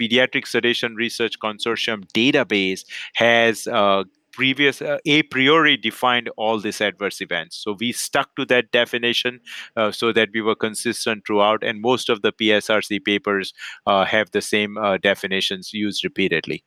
Pediatric 0.00 0.46
Sedation 0.46 0.94
Research 0.94 1.38
Consortium 1.40 2.04
database 2.12 2.84
has 3.14 3.66
uh, 3.66 4.04
previous 4.36 4.82
uh, 4.82 4.98
a 5.06 5.22
priori 5.24 5.76
defined 5.78 6.28
all 6.36 6.60
these 6.60 6.82
adverse 6.82 7.22
events 7.22 7.56
so 7.56 7.74
we 7.80 7.90
stuck 7.90 8.36
to 8.36 8.44
that 8.44 8.70
definition 8.70 9.40
uh, 9.76 9.90
so 9.90 10.12
that 10.12 10.28
we 10.34 10.42
were 10.42 10.54
consistent 10.54 11.26
throughout 11.26 11.64
and 11.64 11.80
most 11.80 12.10
of 12.10 12.20
the 12.20 12.32
psrc 12.32 13.02
papers 13.02 13.54
uh, 13.86 14.04
have 14.04 14.30
the 14.32 14.42
same 14.42 14.76
uh, 14.76 14.98
definitions 14.98 15.72
used 15.72 16.04
repeatedly 16.04 16.62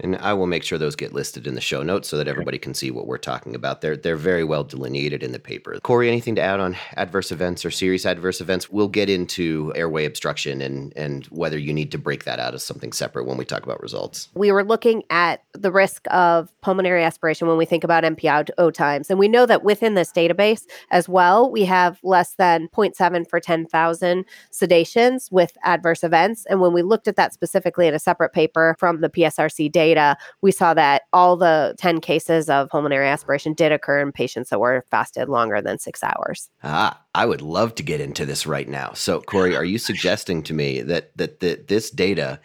And 0.00 0.16
I 0.16 0.32
will 0.32 0.46
make 0.46 0.62
sure 0.62 0.78
those 0.78 0.94
get 0.94 1.12
listed 1.12 1.46
in 1.46 1.54
the 1.54 1.60
show 1.60 1.82
notes 1.82 2.08
so 2.08 2.16
that 2.16 2.28
everybody 2.28 2.58
can 2.58 2.72
see 2.72 2.90
what 2.90 3.06
we're 3.06 3.18
talking 3.18 3.54
about. 3.54 3.80
They're 3.80 3.96
they're 3.96 4.16
very 4.16 4.44
well 4.44 4.62
delineated 4.62 5.22
in 5.22 5.32
the 5.32 5.40
paper. 5.40 5.78
Corey, 5.82 6.08
anything 6.08 6.36
to 6.36 6.40
add 6.40 6.60
on 6.60 6.76
adverse 6.96 7.32
events 7.32 7.64
or 7.64 7.70
serious 7.70 8.06
adverse 8.06 8.40
events? 8.40 8.70
We'll 8.70 8.88
get 8.88 9.10
into 9.10 9.72
airway 9.74 10.04
obstruction 10.04 10.60
and 10.60 10.92
and 10.96 11.26
whether 11.26 11.58
you 11.58 11.72
need 11.72 11.90
to 11.92 11.98
break 11.98 12.24
that 12.24 12.38
out 12.38 12.54
as 12.54 12.62
something 12.62 12.92
separate 12.92 13.26
when 13.26 13.36
we 13.36 13.44
talk 13.44 13.64
about 13.64 13.82
results. 13.82 14.28
We 14.34 14.52
were 14.52 14.64
looking 14.64 15.02
at 15.10 15.42
the 15.52 15.72
risk 15.72 16.06
of 16.12 16.52
pulmonary 16.60 17.02
aspiration 17.02 17.48
when 17.48 17.58
we 17.58 17.64
think 17.64 17.82
about 17.82 18.04
NPO 18.04 18.72
times, 18.72 19.10
and 19.10 19.18
we 19.18 19.26
know 19.26 19.46
that 19.46 19.64
within 19.64 19.94
this 19.94 20.12
database 20.12 20.64
as 20.92 21.08
well, 21.08 21.50
we 21.50 21.64
have 21.64 21.98
less 22.04 22.34
than 22.34 22.68
0.7 22.68 23.28
for 23.28 23.40
10,000 23.40 24.24
sedations 24.52 25.32
with 25.32 25.56
adverse 25.64 26.04
events. 26.04 26.46
And 26.46 26.60
when 26.60 26.72
we 26.72 26.82
looked 26.82 27.08
at 27.08 27.16
that 27.16 27.34
specifically 27.34 27.88
in 27.88 27.94
a 27.94 27.98
separate 27.98 28.32
paper 28.32 28.76
from 28.78 29.00
the 29.00 29.08
PSRC 29.08 29.72
data 29.72 29.87
data, 29.88 30.16
we 30.42 30.52
saw 30.52 30.74
that 30.74 31.02
all 31.12 31.36
the 31.36 31.74
10 31.78 32.00
cases 32.00 32.48
of 32.48 32.68
pulmonary 32.68 33.08
aspiration 33.08 33.54
did 33.54 33.72
occur 33.72 34.00
in 34.00 34.12
patients 34.12 34.50
that 34.50 34.60
were 34.60 34.84
fasted 34.90 35.28
longer 35.28 35.60
than 35.60 35.78
six 35.78 36.02
hours. 36.02 36.48
Ah, 36.62 37.00
I 37.14 37.26
would 37.26 37.42
love 37.42 37.74
to 37.76 37.82
get 37.82 38.00
into 38.00 38.26
this 38.26 38.46
right 38.46 38.68
now. 38.68 38.92
So, 38.94 39.20
Corey, 39.20 39.56
are 39.56 39.64
you 39.64 39.78
suggesting 39.78 40.42
to 40.44 40.54
me 40.54 40.82
that 40.82 41.16
that, 41.16 41.40
that 41.40 41.68
this 41.68 41.90
data 41.90 42.40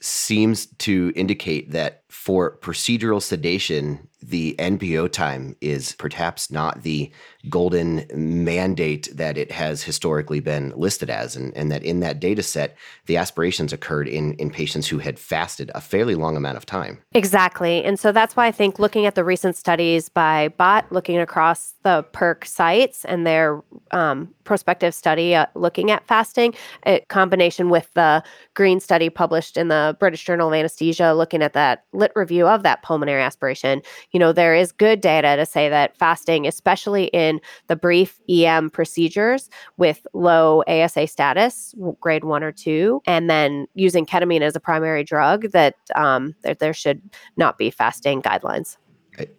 seems 0.00 0.66
to 0.78 1.12
indicate 1.16 1.70
that 1.70 2.02
for 2.08 2.58
procedural 2.58 3.22
sedation, 3.22 4.08
the 4.26 4.56
NPO 4.58 5.12
time 5.12 5.54
is 5.60 5.92
perhaps 5.92 6.50
not 6.50 6.82
the 6.82 7.10
golden 7.48 8.04
mandate 8.12 9.08
that 9.14 9.38
it 9.38 9.52
has 9.52 9.84
historically 9.84 10.40
been 10.40 10.72
listed 10.74 11.08
as, 11.08 11.36
and, 11.36 11.56
and 11.56 11.70
that 11.70 11.84
in 11.84 12.00
that 12.00 12.18
data 12.18 12.42
set, 12.42 12.76
the 13.06 13.16
aspirations 13.16 13.72
occurred 13.72 14.08
in, 14.08 14.34
in 14.34 14.50
patients 14.50 14.88
who 14.88 14.98
had 14.98 15.16
fasted 15.16 15.70
a 15.76 15.80
fairly 15.80 16.16
long 16.16 16.36
amount 16.36 16.56
of 16.56 16.66
time. 16.66 16.98
Exactly. 17.12 17.84
And 17.84 18.00
so 18.00 18.10
that's 18.10 18.34
why 18.34 18.46
I 18.46 18.52
think 18.52 18.80
looking 18.80 19.06
at 19.06 19.14
the 19.14 19.22
recent 19.22 19.56
studies 19.56 20.08
by 20.08 20.48
Bhatt, 20.58 20.90
looking 20.90 21.18
across 21.18 21.74
the 21.84 22.04
PERC 22.12 22.44
sites 22.46 23.04
and 23.04 23.24
their 23.24 23.62
um, 23.92 24.34
prospective 24.42 24.94
study 24.94 25.34
uh, 25.34 25.46
looking 25.54 25.90
at 25.90 26.06
fasting, 26.06 26.54
in 26.84 27.00
combination 27.08 27.70
with 27.70 27.92
the 27.94 28.22
Green 28.54 28.80
study 28.80 29.08
published 29.08 29.56
in 29.56 29.68
the 29.68 29.96
British 30.00 30.24
Journal 30.24 30.48
of 30.48 30.54
Anesthesia, 30.54 31.12
looking 31.12 31.42
at 31.42 31.52
that 31.52 31.84
lit 31.92 32.12
review 32.16 32.48
of 32.48 32.62
that 32.62 32.82
pulmonary 32.82 33.22
aspiration, 33.22 33.82
you 34.16 34.20
know, 34.20 34.32
there 34.32 34.54
is 34.54 34.72
good 34.72 35.02
data 35.02 35.36
to 35.36 35.44
say 35.44 35.68
that 35.68 35.94
fasting, 35.94 36.46
especially 36.46 37.08
in 37.08 37.38
the 37.66 37.76
brief 37.76 38.18
EM 38.30 38.70
procedures 38.70 39.50
with 39.76 40.06
low 40.14 40.62
ASA 40.66 41.06
status, 41.08 41.74
grade 42.00 42.24
one 42.24 42.42
or 42.42 42.50
two, 42.50 43.02
and 43.06 43.28
then 43.28 43.66
using 43.74 44.06
ketamine 44.06 44.40
as 44.40 44.56
a 44.56 44.60
primary 44.60 45.04
drug, 45.04 45.50
that 45.50 45.74
um, 45.96 46.34
there, 46.40 46.54
there 46.54 46.72
should 46.72 47.02
not 47.36 47.58
be 47.58 47.68
fasting 47.68 48.22
guidelines. 48.22 48.78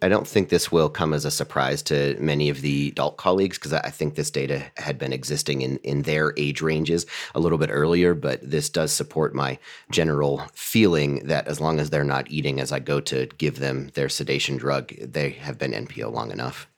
I 0.02 0.08
don't 0.08 0.26
think 0.26 0.48
this 0.48 0.72
will 0.72 0.88
come 0.88 1.14
as 1.14 1.24
a 1.24 1.30
surprise 1.30 1.82
to 1.84 2.16
many 2.18 2.48
of 2.48 2.62
the 2.62 2.88
adult 2.88 3.16
colleagues 3.16 3.58
because 3.58 3.72
I 3.72 3.90
think 3.90 4.14
this 4.14 4.30
data 4.30 4.64
had 4.76 4.98
been 4.98 5.12
existing 5.12 5.62
in, 5.62 5.76
in 5.78 6.02
their 6.02 6.34
age 6.36 6.60
ranges 6.60 7.06
a 7.34 7.40
little 7.40 7.58
bit 7.58 7.70
earlier, 7.70 8.14
but 8.14 8.40
this 8.42 8.68
does 8.68 8.92
support 8.92 9.34
my 9.34 9.58
general 9.90 10.42
feeling 10.52 11.26
that 11.26 11.46
as 11.46 11.60
long 11.60 11.78
as 11.78 11.90
they're 11.90 12.04
not 12.04 12.30
eating 12.30 12.60
as 12.60 12.72
I 12.72 12.80
go 12.80 13.00
to 13.02 13.26
give 13.38 13.58
them 13.58 13.90
their 13.94 14.08
sedation 14.08 14.56
drug, 14.56 14.92
they 14.96 15.30
have 15.30 15.58
been 15.58 15.72
NPO 15.72 16.12
long 16.12 16.30
enough. 16.30 16.68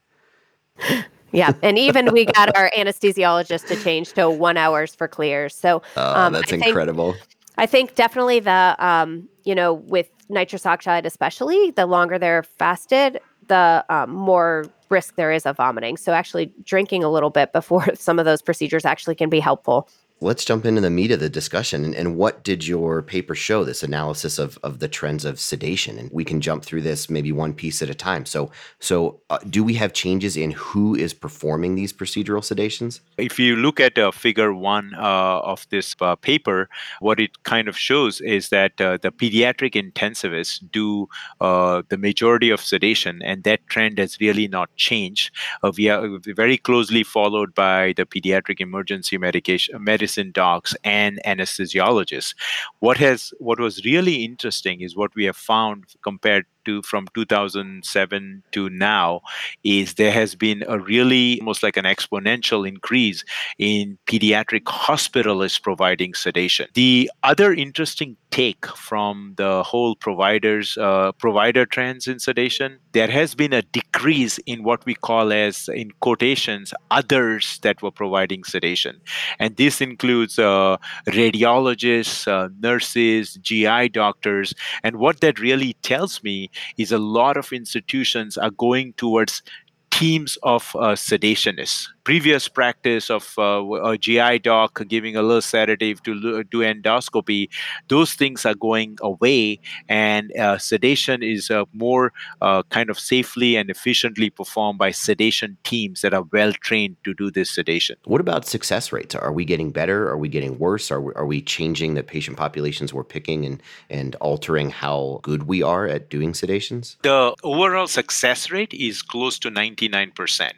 Yeah, 1.32 1.52
and 1.62 1.78
even 1.78 2.12
we 2.12 2.24
got 2.24 2.56
our 2.56 2.72
anesthesiologist 2.76 3.68
to 3.68 3.76
change 3.76 4.14
to 4.14 4.28
one 4.28 4.56
hours 4.56 4.96
for 4.96 5.06
clears. 5.06 5.54
So 5.54 5.80
oh, 5.96 6.20
um, 6.20 6.32
that's 6.32 6.52
I 6.52 6.56
incredible. 6.56 7.12
Think, 7.12 7.24
I 7.60 7.66
think 7.66 7.94
definitely 7.94 8.40
the 8.40 8.74
um, 8.78 9.28
you 9.44 9.54
know 9.54 9.74
with 9.74 10.08
nitrous 10.30 10.64
oxide 10.64 11.04
especially 11.04 11.72
the 11.72 11.84
longer 11.84 12.18
they're 12.18 12.42
fasted, 12.42 13.20
the 13.48 13.84
um, 13.90 14.10
more 14.10 14.64
risk 14.88 15.16
there 15.16 15.30
is 15.30 15.44
of 15.44 15.58
vomiting. 15.58 15.98
So 15.98 16.12
actually 16.12 16.52
drinking 16.64 17.04
a 17.04 17.10
little 17.10 17.28
bit 17.28 17.52
before 17.52 17.84
some 17.94 18.18
of 18.18 18.24
those 18.24 18.40
procedures 18.40 18.86
actually 18.86 19.14
can 19.14 19.28
be 19.28 19.40
helpful 19.40 19.88
let's 20.20 20.44
jump 20.44 20.66
into 20.66 20.80
the 20.80 20.90
meat 20.90 21.10
of 21.10 21.20
the 21.20 21.30
discussion. 21.30 21.84
And, 21.84 21.94
and, 21.94 22.16
what 22.16 22.44
did 22.44 22.66
your 22.66 23.00
paper 23.00 23.34
show, 23.34 23.64
this 23.64 23.82
analysis 23.82 24.38
of, 24.38 24.58
of 24.62 24.78
the 24.78 24.88
trends 24.88 25.24
of 25.24 25.40
sedation? 25.40 25.98
And 25.98 26.10
we 26.12 26.24
can 26.24 26.40
jump 26.40 26.64
through 26.64 26.82
this 26.82 27.08
maybe 27.08 27.32
one 27.32 27.54
piece 27.54 27.80
at 27.80 27.88
a 27.88 27.94
time. 27.94 28.26
So, 28.26 28.50
so 28.80 29.20
uh, 29.30 29.38
do 29.48 29.64
we 29.64 29.74
have 29.74 29.92
changes 29.92 30.36
in 30.36 30.50
who 30.50 30.94
is 30.94 31.14
performing 31.14 31.74
these 31.74 31.92
procedural 31.92 32.42
sedations? 32.42 33.00
If 33.16 33.38
you 33.38 33.56
look 33.56 33.80
at 33.80 33.96
uh, 33.96 34.10
figure 34.10 34.52
one 34.52 34.92
uh, 34.94 35.40
of 35.40 35.66
this 35.70 35.96
uh, 36.00 36.16
paper, 36.16 36.68
what 37.00 37.18
it 37.18 37.42
kind 37.44 37.68
of 37.68 37.78
shows 37.78 38.20
is 38.20 38.50
that 38.50 38.78
uh, 38.80 38.98
the 39.00 39.10
pediatric 39.10 39.72
intensivists 39.72 40.60
do 40.70 41.08
uh, 41.40 41.82
the 41.88 41.96
majority 41.96 42.50
of 42.50 42.60
sedation, 42.60 43.22
and 43.22 43.44
that 43.44 43.66
trend 43.68 43.98
has 43.98 44.20
really 44.20 44.48
not 44.48 44.74
changed. 44.76 45.34
we 45.78 45.88
are 45.88 46.18
very 46.26 46.58
closely 46.58 47.02
followed 47.02 47.54
by 47.54 47.94
the 47.96 48.04
pediatric 48.04 48.60
emergency 48.60 49.16
medication 49.16 49.82
medicine 49.82 50.09
medicine 50.10 50.32
docs 50.32 50.74
and 50.84 51.20
anesthesiologists. 51.24 52.34
What 52.80 52.96
has 52.98 53.32
what 53.38 53.60
was 53.60 53.84
really 53.84 54.24
interesting 54.24 54.80
is 54.80 54.96
what 54.96 55.14
we 55.14 55.24
have 55.26 55.36
found 55.36 55.84
compared 56.02 56.46
to 56.70 56.82
from 56.82 57.06
2007 57.14 58.42
to 58.52 58.70
now 58.70 59.20
is 59.64 59.94
there 59.94 60.12
has 60.12 60.34
been 60.34 60.62
a 60.68 60.78
really 60.78 61.40
almost 61.40 61.62
like 61.62 61.76
an 61.76 61.84
exponential 61.84 62.66
increase 62.66 63.24
in 63.58 63.98
pediatric 64.06 64.64
hospitalists 64.64 65.60
providing 65.60 66.14
sedation. 66.14 66.66
The 66.74 67.10
other 67.22 67.52
interesting 67.52 68.16
take 68.30 68.66
from 68.66 69.34
the 69.36 69.62
whole 69.62 69.96
providers 69.96 70.78
uh, 70.78 71.12
provider 71.12 71.66
trends 71.66 72.06
in 72.06 72.18
sedation 72.18 72.78
there 72.92 73.08
has 73.08 73.34
been 73.34 73.52
a 73.52 73.62
decrease 73.62 74.38
in 74.46 74.62
what 74.62 74.84
we 74.86 74.94
call 74.94 75.32
as 75.32 75.68
in 75.68 75.90
quotations 76.00 76.72
others 76.90 77.58
that 77.62 77.82
were 77.82 77.90
providing 77.90 78.44
sedation 78.44 79.00
and 79.38 79.56
this 79.56 79.80
includes 79.80 80.38
uh, 80.38 80.76
radiologists 81.08 82.28
uh, 82.28 82.48
nurses 82.60 83.34
gi 83.42 83.88
doctors 83.88 84.54
and 84.82 84.96
what 84.96 85.20
that 85.20 85.40
really 85.40 85.72
tells 85.82 86.22
me 86.22 86.50
is 86.76 86.92
a 86.92 86.98
lot 86.98 87.36
of 87.36 87.52
institutions 87.52 88.36
are 88.38 88.50
going 88.50 88.92
towards 88.94 89.42
teams 89.90 90.38
of 90.42 90.74
uh, 90.76 90.94
sedationists 90.94 91.88
previous 92.04 92.48
practice 92.48 93.10
of 93.10 93.34
uh, 93.38 93.62
a 93.84 93.98
GI 93.98 94.40
doc 94.40 94.82
giving 94.88 95.16
a 95.16 95.22
little 95.22 95.42
sedative 95.42 96.02
to 96.02 96.44
do 96.44 96.58
endoscopy, 96.60 97.48
those 97.88 98.14
things 98.14 98.44
are 98.46 98.54
going 98.54 98.98
away, 99.00 99.58
and 99.88 100.36
uh, 100.36 100.58
sedation 100.58 101.22
is 101.22 101.50
uh, 101.50 101.64
more 101.72 102.12
uh, 102.40 102.62
kind 102.64 102.90
of 102.90 102.98
safely 102.98 103.56
and 103.56 103.70
efficiently 103.70 104.30
performed 104.30 104.78
by 104.78 104.90
sedation 104.90 105.56
teams 105.64 106.00
that 106.02 106.14
are 106.14 106.24
well 106.32 106.52
trained 106.52 106.96
to 107.04 107.14
do 107.14 107.30
this 107.30 107.50
sedation. 107.50 107.96
What 108.04 108.20
about 108.20 108.46
success 108.46 108.92
rates? 108.92 109.14
Are 109.14 109.32
we 109.32 109.44
getting 109.44 109.70
better? 109.70 110.08
Are 110.08 110.18
we 110.18 110.28
getting 110.28 110.58
worse? 110.58 110.90
Are 110.90 111.00
we, 111.00 111.12
are 111.14 111.26
we 111.26 111.40
changing 111.42 111.94
the 111.94 112.02
patient 112.02 112.36
populations 112.36 112.92
we're 112.94 113.04
picking 113.04 113.44
and, 113.44 113.62
and 113.88 114.14
altering 114.16 114.70
how 114.70 115.20
good 115.22 115.44
we 115.44 115.62
are 115.62 115.86
at 115.86 116.10
doing 116.10 116.32
sedations? 116.32 116.96
The 117.02 117.34
overall 117.42 117.86
success 117.86 118.50
rate 118.50 118.72
is 118.74 119.02
close 119.02 119.38
to 119.40 119.50
99%. 119.50 120.50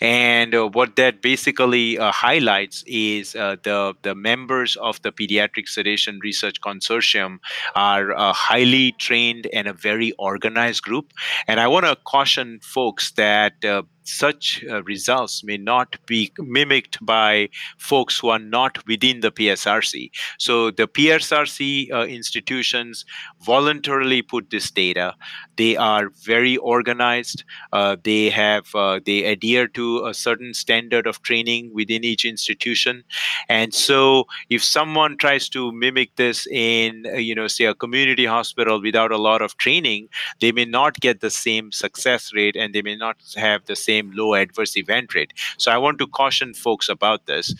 And 0.00 0.54
uh, 0.54 0.68
what 0.68 0.83
what 0.84 0.96
that 0.96 1.22
basically 1.22 1.98
uh, 1.98 2.12
highlights 2.12 2.84
is 2.86 3.34
uh, 3.34 3.56
the 3.62 3.94
the 4.02 4.14
members 4.14 4.76
of 4.76 5.00
the 5.00 5.10
Pediatric 5.10 5.66
Sedation 5.66 6.18
Research 6.22 6.60
Consortium 6.60 7.38
are 7.74 8.10
a 8.10 8.34
highly 8.34 8.92
trained 8.92 9.46
and 9.54 9.66
a 9.66 9.72
very 9.72 10.12
organized 10.18 10.82
group. 10.82 11.14
And 11.48 11.58
I 11.58 11.68
want 11.68 11.86
to 11.86 11.96
caution 12.04 12.60
folks 12.60 13.12
that 13.12 13.64
uh, 13.64 13.82
such 14.04 14.64
uh, 14.70 14.82
results 14.84 15.42
may 15.42 15.56
not 15.56 15.96
be 16.06 16.32
mimicked 16.38 17.04
by 17.04 17.48
folks 17.78 18.18
who 18.18 18.28
are 18.28 18.38
not 18.38 18.86
within 18.86 19.20
the 19.20 19.32
PSRC. 19.32 20.10
So 20.38 20.70
the 20.70 20.86
PSRC 20.86 21.92
uh, 21.92 22.04
institutions 22.06 23.04
voluntarily 23.42 24.22
put 24.22 24.50
this 24.50 24.70
data. 24.70 25.14
They 25.56 25.76
are 25.76 26.10
very 26.22 26.56
organized. 26.58 27.44
Uh, 27.72 27.96
they 28.02 28.30
have 28.30 28.74
uh, 28.74 29.00
they 29.04 29.24
adhere 29.24 29.68
to 29.68 30.06
a 30.06 30.14
certain 30.14 30.52
standard 30.54 31.06
of 31.06 31.22
training 31.22 31.72
within 31.72 32.04
each 32.04 32.24
institution. 32.24 33.04
And 33.48 33.72
so 33.72 34.26
if 34.50 34.62
someone 34.62 35.16
tries 35.16 35.48
to 35.50 35.72
mimic 35.72 36.16
this 36.16 36.46
in 36.48 37.06
uh, 37.06 37.16
you 37.16 37.34
know 37.34 37.46
say 37.46 37.64
a 37.64 37.74
community 37.74 38.26
hospital 38.26 38.82
without 38.82 39.12
a 39.12 39.18
lot 39.18 39.42
of 39.42 39.56
training, 39.56 40.08
they 40.40 40.52
may 40.52 40.64
not 40.64 41.00
get 41.00 41.20
the 41.20 41.30
same 41.30 41.72
success 41.72 42.32
rate 42.34 42.56
and 42.56 42.74
they 42.74 42.82
may 42.82 42.96
not 42.96 43.16
have 43.36 43.64
the 43.66 43.76
same 43.76 43.93
same 43.94 44.10
low 44.14 44.34
adverse 44.34 44.76
event 44.76 45.14
rate. 45.14 45.32
So 45.58 45.70
I 45.70 45.78
want 45.78 45.98
to 45.98 46.06
caution 46.06 46.54
folks 46.54 46.88
about 46.88 47.26
this. 47.26 47.54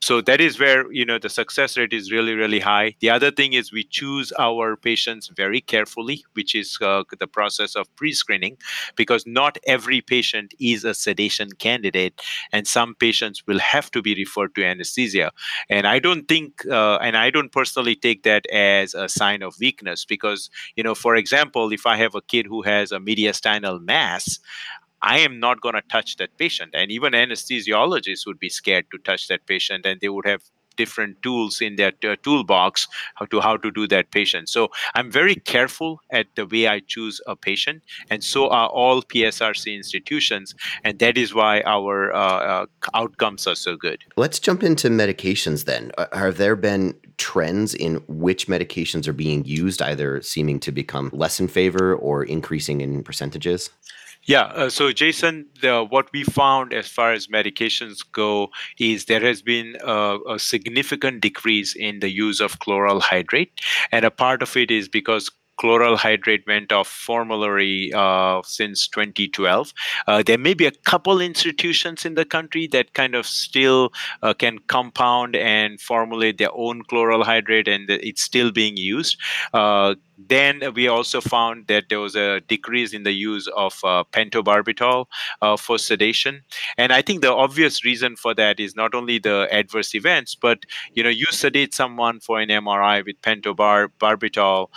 So 0.00 0.20
that 0.22 0.40
is 0.40 0.60
where 0.60 0.90
you 0.92 1.04
know 1.04 1.18
the 1.18 1.28
success 1.28 1.76
rate 1.76 1.92
is 1.92 2.12
really 2.12 2.34
really 2.34 2.60
high. 2.60 2.94
The 3.00 3.10
other 3.10 3.30
thing 3.38 3.52
is 3.54 3.72
we 3.72 3.84
choose 3.84 4.32
our 4.38 4.76
patients 4.76 5.28
very 5.42 5.60
carefully 5.60 6.24
which 6.34 6.54
is 6.54 6.78
uh, 6.80 7.02
the 7.18 7.26
process 7.26 7.74
of 7.74 7.84
pre-screening 7.96 8.56
because 8.96 9.26
not 9.26 9.58
every 9.66 10.00
patient 10.00 10.54
is 10.60 10.84
a 10.84 10.94
sedation 10.94 11.48
candidate 11.66 12.14
and 12.52 12.66
some 12.66 12.94
patients 12.94 13.46
will 13.48 13.58
have 13.58 13.90
to 13.90 14.00
be 14.02 14.14
referred 14.14 14.54
to 14.54 14.64
anesthesia. 14.64 15.30
And 15.68 15.84
i 15.94 15.98
don't 15.98 16.26
think 16.28 16.64
uh, 16.78 16.98
and 17.06 17.16
i 17.16 17.28
don't 17.30 17.52
personally 17.60 17.96
take 18.06 18.22
that 18.22 18.44
as 18.52 18.94
a 18.94 19.08
sign 19.08 19.42
of 19.42 19.58
weakness 19.58 20.04
because 20.14 20.50
you 20.76 20.84
know 20.86 20.94
for 20.94 21.16
example 21.22 21.72
if 21.78 21.84
i 21.92 21.96
have 22.04 22.14
a 22.14 22.26
kid 22.32 22.46
who 22.46 22.62
has 22.62 22.92
a 22.92 23.00
mediastinal 23.08 23.76
mass 23.92 24.38
I 25.02 25.18
am 25.18 25.38
not 25.40 25.60
going 25.60 25.74
to 25.74 25.82
touch 25.90 26.16
that 26.16 26.36
patient. 26.38 26.74
And 26.74 26.90
even 26.90 27.12
anesthesiologists 27.12 28.26
would 28.26 28.38
be 28.38 28.48
scared 28.48 28.86
to 28.92 28.98
touch 28.98 29.28
that 29.28 29.46
patient 29.46 29.86
and 29.86 30.00
they 30.00 30.08
would 30.08 30.26
have 30.26 30.42
different 30.78 31.20
tools 31.22 31.60
in 31.60 31.76
their 31.76 31.92
uh, 32.04 32.16
toolbox 32.22 32.86
how 33.16 33.26
to 33.26 33.40
how 33.40 33.56
to 33.58 33.70
do 33.70 33.86
that 33.88 34.10
patient. 34.12 34.48
So 34.48 34.70
i'm 34.94 35.10
very 35.10 35.34
careful 35.34 36.00
at 36.10 36.26
the 36.36 36.46
way 36.46 36.68
i 36.68 36.78
choose 36.94 37.20
a 37.26 37.34
patient 37.34 37.82
and 38.10 38.22
so 38.22 38.48
are 38.48 38.68
all 38.68 39.02
psrc 39.02 39.74
institutions 39.82 40.54
and 40.84 40.98
that 41.00 41.18
is 41.18 41.34
why 41.34 41.62
our 41.66 42.12
uh, 42.12 42.40
uh, 42.52 42.66
outcomes 42.94 43.46
are 43.46 43.56
so 43.56 43.76
good. 43.76 43.98
Let's 44.16 44.38
jump 44.38 44.62
into 44.62 44.88
medications 44.88 45.64
then. 45.64 45.90
Uh, 45.98 46.06
have 46.12 46.36
there 46.36 46.56
been 46.56 46.94
trends 47.18 47.74
in 47.74 47.96
which 48.06 48.46
medications 48.46 49.08
are 49.08 49.12
being 49.12 49.44
used 49.44 49.82
either 49.82 50.22
seeming 50.22 50.60
to 50.60 50.70
become 50.70 51.10
less 51.12 51.40
in 51.40 51.48
favor 51.48 51.94
or 51.96 52.22
increasing 52.22 52.80
in 52.80 53.02
percentages 53.02 53.70
yeah. 54.28 54.42
Uh, 54.42 54.68
so, 54.68 54.92
Jason, 54.92 55.46
the, 55.62 55.82
what 55.88 56.10
we 56.12 56.22
found 56.22 56.74
as 56.74 56.86
far 56.86 57.14
as 57.14 57.28
medications 57.28 58.00
go 58.12 58.50
is 58.78 59.06
there 59.06 59.22
has 59.22 59.40
been 59.40 59.76
a, 59.82 60.18
a 60.28 60.38
significant 60.38 61.22
decrease 61.22 61.74
in 61.74 62.00
the 62.00 62.10
use 62.10 62.38
of 62.38 62.58
chloral 62.58 63.00
hydrate. 63.00 63.50
And 63.90 64.04
a 64.04 64.10
part 64.10 64.42
of 64.42 64.54
it 64.54 64.70
is 64.70 64.86
because 64.86 65.30
chloral 65.58 65.96
hydrate 65.96 66.46
went 66.46 66.72
off 66.72 66.88
formulary 66.88 67.92
uh, 67.92 68.40
since 68.44 68.88
2012. 68.88 69.72
Uh, 70.06 70.22
there 70.24 70.38
may 70.38 70.54
be 70.54 70.66
a 70.66 70.70
couple 70.70 71.20
institutions 71.20 72.04
in 72.04 72.14
the 72.14 72.24
country 72.24 72.66
that 72.68 72.94
kind 72.94 73.14
of 73.14 73.26
still 73.26 73.92
uh, 74.22 74.32
can 74.32 74.58
compound 74.68 75.36
and 75.36 75.80
formulate 75.80 76.38
their 76.38 76.54
own 76.54 76.82
chloral 76.84 77.24
hydrate, 77.24 77.68
and 77.68 77.90
it's 77.90 78.22
still 78.22 78.50
being 78.50 78.76
used. 78.76 79.18
Uh, 79.52 79.94
then 80.18 80.62
we 80.74 80.88
also 80.88 81.20
found 81.20 81.68
that 81.68 81.84
there 81.88 82.00
was 82.00 82.16
a 82.16 82.40
decrease 82.40 82.92
in 82.92 83.04
the 83.04 83.12
use 83.12 83.46
of 83.56 83.78
uh, 83.84 84.02
pentobarbital 84.12 85.06
uh, 85.42 85.56
for 85.56 85.78
sedation, 85.78 86.42
and 86.76 86.92
I 86.92 87.02
think 87.02 87.22
the 87.22 87.32
obvious 87.32 87.84
reason 87.84 88.16
for 88.16 88.34
that 88.34 88.58
is 88.58 88.74
not 88.74 88.94
only 88.94 89.18
the 89.18 89.48
adverse 89.52 89.94
events, 89.94 90.34
but 90.34 90.64
you 90.94 91.02
know, 91.02 91.08
you 91.08 91.26
sedate 91.30 91.72
someone 91.72 92.18
for 92.18 92.40
an 92.40 92.48
MRI 92.48 93.04
with 93.04 93.20
pentobarbital, 93.22 94.68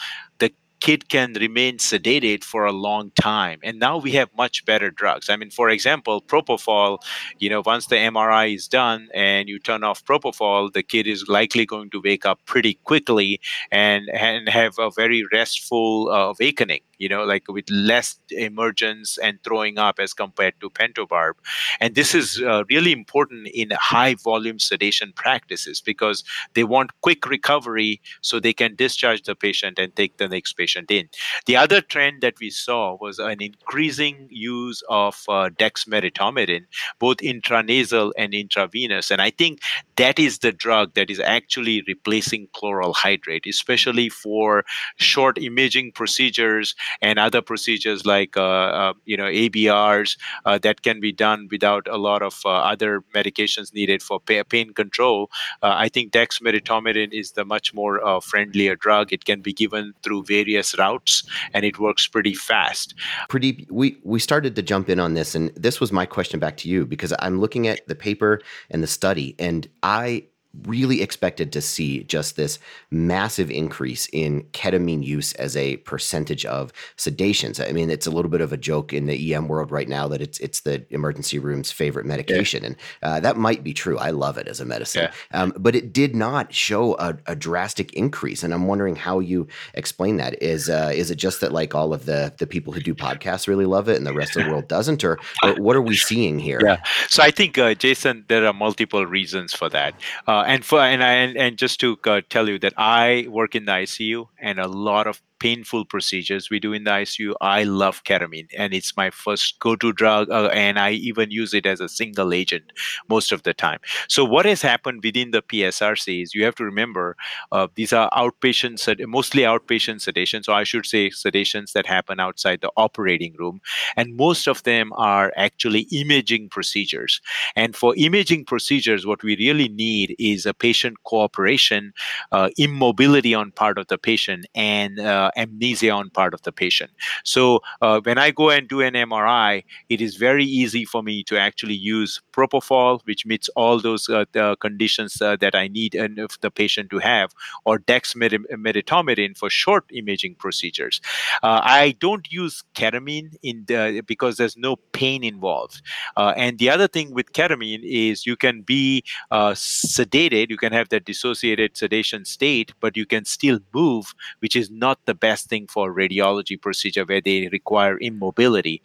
kid 0.81 1.09
can 1.09 1.33
remain 1.33 1.77
sedated 1.77 2.43
for 2.43 2.65
a 2.65 2.71
long 2.71 3.11
time 3.21 3.59
and 3.63 3.79
now 3.79 3.97
we 3.97 4.11
have 4.11 4.29
much 4.35 4.65
better 4.65 4.89
drugs. 4.91 5.29
I 5.29 5.35
mean 5.37 5.51
for 5.51 5.69
example 5.69 6.21
propofol 6.21 6.99
you 7.39 7.49
know 7.49 7.61
once 7.65 7.87
the 7.87 7.95
mri 7.95 8.55
is 8.55 8.67
done 8.67 9.07
and 9.13 9.47
you 9.47 9.59
turn 9.59 9.83
off 9.83 10.03
propofol 10.03 10.73
the 10.73 10.83
kid 10.83 11.07
is 11.07 11.27
likely 11.27 11.65
going 11.65 11.89
to 11.91 12.01
wake 12.01 12.25
up 12.25 12.39
pretty 12.45 12.73
quickly 12.83 13.39
and 13.71 14.09
and 14.09 14.49
have 14.49 14.73
a 14.79 14.89
very 14.91 15.23
restful 15.31 16.09
uh, 16.09 16.33
awakening 16.33 16.81
you 17.01 17.09
know, 17.09 17.23
like 17.23 17.45
with 17.49 17.67
less 17.69 18.19
emergence 18.29 19.17
and 19.17 19.39
throwing 19.43 19.79
up 19.79 19.97
as 19.99 20.13
compared 20.13 20.53
to 20.61 20.69
pentobarb. 20.69 21.33
And 21.79 21.95
this 21.95 22.13
is 22.13 22.39
uh, 22.41 22.63
really 22.69 22.91
important 22.91 23.47
in 23.47 23.71
high 23.71 24.13
volume 24.13 24.59
sedation 24.59 25.11
practices 25.15 25.81
because 25.81 26.23
they 26.53 26.63
want 26.63 26.91
quick 27.01 27.25
recovery 27.27 28.01
so 28.21 28.39
they 28.39 28.53
can 28.53 28.75
discharge 28.75 29.23
the 29.23 29.33
patient 29.33 29.79
and 29.79 29.95
take 29.95 30.17
the 30.17 30.27
next 30.27 30.53
patient 30.53 30.91
in. 30.91 31.09
The 31.47 31.55
other 31.57 31.81
trend 31.81 32.21
that 32.21 32.35
we 32.39 32.51
saw 32.51 32.97
was 33.01 33.17
an 33.17 33.41
increasing 33.41 34.27
use 34.29 34.83
of 34.87 35.23
uh, 35.27 35.49
dexmedetomidine, 35.57 36.65
both 36.99 37.17
intranasal 37.17 38.11
and 38.15 38.33
intravenous. 38.35 39.09
And 39.09 39.21
I 39.21 39.31
think 39.31 39.61
that 39.95 40.19
is 40.19 40.39
the 40.39 40.51
drug 40.51 40.93
that 40.93 41.09
is 41.09 41.19
actually 41.19 41.83
replacing 41.87 42.47
chloral 42.53 42.93
hydrate, 42.93 43.47
especially 43.47 44.09
for 44.09 44.63
short 44.97 45.39
imaging 45.39 45.93
procedures 45.93 46.75
and 47.01 47.19
other 47.19 47.41
procedures 47.41 48.05
like 48.05 48.37
uh, 48.37 48.41
uh, 48.81 48.93
you 49.05 49.17
know 49.17 49.25
ABRs 49.25 50.17
uh, 50.45 50.57
that 50.59 50.81
can 50.81 50.99
be 50.99 51.11
done 51.11 51.47
without 51.51 51.87
a 51.87 51.97
lot 51.97 52.21
of 52.21 52.41
other 52.45 53.03
medications 53.13 53.73
needed 53.73 54.01
for 54.01 54.19
pain 54.19 54.73
control. 54.73 55.29
I 55.61 55.89
think 55.89 56.11
dexmedetomidine 56.11 57.13
is 57.13 57.33
the 57.33 57.45
much 57.45 57.73
more 57.73 58.21
friendlier 58.21 58.75
drug. 58.75 59.13
It 59.13 59.25
can 59.25 59.41
be 59.41 59.53
given 59.53 59.93
through 60.03 60.23
various 60.23 60.77
routes, 60.77 61.23
and 61.53 61.65
it 61.65 61.79
works 61.79 62.07
pretty 62.07 62.33
fast. 62.33 62.93
Pradeep, 63.29 63.69
we 63.71 63.97
we 64.03 64.19
started 64.19 64.55
to 64.55 64.61
jump 64.61 64.89
in 64.89 64.99
on 64.99 65.13
this, 65.13 65.35
and 65.35 65.51
this 65.55 65.79
was 65.79 65.91
my 65.91 66.05
question 66.05 66.39
back 66.39 66.57
to 66.57 66.69
you 66.69 66.85
because 66.85 67.13
I'm 67.19 67.39
looking 67.39 67.67
at 67.67 67.87
the 67.87 67.95
paper 67.95 68.41
and 68.69 68.81
the 68.83 68.87
study, 68.87 69.35
and 69.39 69.67
I 69.83 70.25
really 70.65 71.01
expected 71.01 71.51
to 71.53 71.61
see 71.61 72.03
just 72.03 72.35
this 72.35 72.59
massive 72.89 73.49
increase 73.49 74.07
in 74.11 74.43
ketamine 74.51 75.03
use 75.03 75.33
as 75.33 75.55
a 75.55 75.77
percentage 75.77 76.45
of 76.45 76.73
sedations. 76.97 77.65
I 77.65 77.71
mean, 77.71 77.89
it's 77.89 78.05
a 78.05 78.11
little 78.11 78.29
bit 78.29 78.41
of 78.41 78.51
a 78.51 78.57
joke 78.57 78.91
in 78.91 79.05
the 79.05 79.33
EM 79.33 79.47
world 79.47 79.71
right 79.71 79.87
now 79.87 80.07
that 80.09 80.21
it's 80.21 80.39
it's 80.39 80.61
the 80.61 80.85
emergency 80.89 81.39
room's 81.39 81.71
favorite 81.71 82.05
medication, 82.05 82.63
yeah. 82.63 82.67
and 82.67 82.75
uh, 83.01 83.19
that 83.21 83.37
might 83.37 83.63
be 83.63 83.73
true. 83.73 83.97
I 83.97 84.11
love 84.11 84.37
it 84.37 84.47
as 84.47 84.59
a 84.59 84.65
medicine, 84.65 85.09
yeah. 85.09 85.41
um, 85.41 85.53
but 85.57 85.75
it 85.75 85.93
did 85.93 86.15
not 86.15 86.53
show 86.53 86.95
a, 86.97 87.17
a, 87.27 87.35
drastic 87.35 87.93
increase. 87.93 88.43
And 88.43 88.53
I'm 88.53 88.67
wondering 88.67 88.95
how 88.95 89.19
you 89.19 89.47
explain 89.73 90.17
that. 90.17 90.41
Is 90.43 90.69
uh, 90.69 90.91
is 90.93 91.11
it 91.11 91.15
just 91.15 91.41
that 91.41 91.51
like 91.53 91.73
all 91.73 91.93
of 91.93 92.05
the 92.05 92.33
the 92.37 92.47
people 92.47 92.73
who 92.73 92.81
do 92.81 92.93
podcasts 92.93 93.47
really 93.47 93.65
love 93.65 93.87
it 93.87 93.97
and 93.97 94.05
the 94.05 94.13
rest 94.13 94.35
of 94.35 94.43
the 94.43 94.49
world 94.49 94.67
doesn't, 94.67 95.03
or, 95.03 95.17
or 95.43 95.55
what 95.55 95.75
are 95.75 95.81
we 95.81 95.95
seeing 95.95 96.39
here? 96.39 96.59
Yeah. 96.61 96.83
So 97.07 97.23
I 97.23 97.31
think 97.31 97.57
uh, 97.57 97.73
Jason, 97.73 98.25
there 98.27 98.45
are 98.45 98.53
multiple 98.53 99.05
reasons 99.05 99.53
for 99.53 99.69
that. 99.69 99.95
Uh, 100.27 100.40
and 100.45 100.63
for 100.65 100.79
and 100.79 101.03
I, 101.03 101.13
and, 101.13 101.37
and 101.37 101.57
just 101.57 101.79
to 101.81 101.97
uh, 102.05 102.21
tell 102.29 102.49
you 102.49 102.59
that 102.59 102.73
I 102.77 103.27
work 103.29 103.55
in 103.55 103.65
the 103.65 103.73
ICU, 103.73 104.27
and 104.39 104.59
a 104.59 104.67
lot 104.67 105.07
of 105.07 105.21
painful 105.41 105.85
procedures 105.85 106.51
we 106.51 106.59
do 106.59 106.71
in 106.71 106.83
the 106.83 106.91
ICU, 106.91 107.33
I 107.41 107.63
love 107.63 108.03
ketamine, 108.03 108.49
and 108.55 108.75
it's 108.75 108.95
my 108.95 109.09
first 109.09 109.59
go-to 109.59 109.91
drug, 109.91 110.29
uh, 110.29 110.49
and 110.53 110.77
I 110.77 110.91
even 110.91 111.31
use 111.31 111.55
it 111.55 111.65
as 111.65 111.81
a 111.81 111.89
single 111.89 112.31
agent 112.31 112.71
most 113.09 113.31
of 113.31 113.41
the 113.41 113.53
time. 113.53 113.79
So 114.07 114.23
what 114.23 114.45
has 114.45 114.61
happened 114.61 115.01
within 115.03 115.31
the 115.31 115.41
PSRC 115.41 116.21
is 116.21 116.35
you 116.35 116.45
have 116.45 116.53
to 116.55 116.63
remember 116.63 117.17
uh, 117.51 117.67
these 117.73 117.91
are 117.91 118.07
outpatient, 118.11 118.77
mostly 119.07 119.41
outpatient 119.41 120.01
sedation. 120.01 120.43
So 120.43 120.53
I 120.53 120.63
should 120.63 120.85
say 120.85 121.09
sedations 121.09 121.71
that 121.73 121.87
happen 121.87 122.19
outside 122.19 122.61
the 122.61 122.71
operating 122.77 123.35
room, 123.39 123.61
and 123.97 124.15
most 124.15 124.47
of 124.47 124.61
them 124.61 124.93
are 124.95 125.33
actually 125.35 125.87
imaging 125.91 126.49
procedures. 126.49 127.19
And 127.55 127.75
for 127.75 127.95
imaging 127.97 128.45
procedures, 128.45 129.07
what 129.07 129.23
we 129.23 129.35
really 129.37 129.69
need 129.69 130.15
is 130.19 130.45
a 130.45 130.53
patient 130.53 130.97
cooperation, 131.03 131.93
uh, 132.31 132.49
immobility 132.59 133.33
on 133.33 133.51
part 133.51 133.79
of 133.79 133.87
the 133.87 133.97
patient, 133.97 134.45
and 134.53 134.99
uh, 134.99 135.30
amnesia 135.35 135.89
on 135.91 136.09
part 136.09 136.33
of 136.33 136.41
the 136.43 136.51
patient. 136.51 136.91
So 137.23 137.61
uh, 137.81 138.01
when 138.03 138.17
I 138.17 138.31
go 138.31 138.49
and 138.49 138.67
do 138.67 138.81
an 138.81 138.93
MRI, 138.93 139.63
it 139.89 140.01
is 140.01 140.15
very 140.15 140.45
easy 140.45 140.85
for 140.85 141.03
me 141.03 141.23
to 141.23 141.39
actually 141.39 141.75
use 141.75 142.21
propofol, 142.33 143.01
which 143.05 143.25
meets 143.25 143.49
all 143.49 143.79
those 143.79 144.09
uh, 144.09 144.25
conditions 144.59 145.21
uh, 145.21 145.35
that 145.37 145.55
I 145.55 145.67
need 145.67 145.95
and 145.95 146.19
the 146.41 146.51
patient 146.51 146.89
to 146.91 146.99
have, 146.99 147.31
or 147.65 147.79
dexmedetomidine 147.79 149.37
for 149.37 149.49
short 149.49 149.85
imaging 149.93 150.35
procedures. 150.35 151.01
I 151.43 151.95
don't 151.99 152.31
use 152.31 152.63
ketamine 152.75 153.35
in 153.43 153.65
the 153.67 154.01
because 154.05 154.37
there's 154.37 154.57
no 154.57 154.75
pain 154.93 155.23
involved. 155.23 155.81
Uh, 156.17 156.33
and 156.35 156.59
the 156.59 156.69
other 156.69 156.87
thing 156.87 157.13
with 157.13 157.33
ketamine 157.33 157.81
is 157.83 158.25
you 158.25 158.35
can 158.35 158.61
be 158.61 159.03
uh, 159.31 159.51
sedated, 159.51 160.49
you 160.49 160.57
can 160.57 160.73
have 160.73 160.89
that 160.89 161.05
dissociated 161.05 161.77
sedation 161.77 162.25
state, 162.25 162.73
but 162.79 162.97
you 162.97 163.05
can 163.05 163.25
still 163.25 163.59
move, 163.73 164.13
which 164.39 164.55
is 164.55 164.69
not 164.69 164.99
the 165.05 165.13
best 165.21 165.47
thing 165.49 165.67
for 165.67 165.93
radiology 165.93 166.61
procedure 166.61 167.05
where 167.05 167.21
they 167.21 167.47
require 167.51 167.97
immobility. 167.99 168.81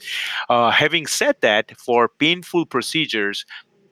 Uh, 0.49 0.71
having 0.71 1.07
said 1.07 1.37
that, 1.41 1.77
for 1.77 2.09
painful 2.09 2.67
procedures, 2.67 3.45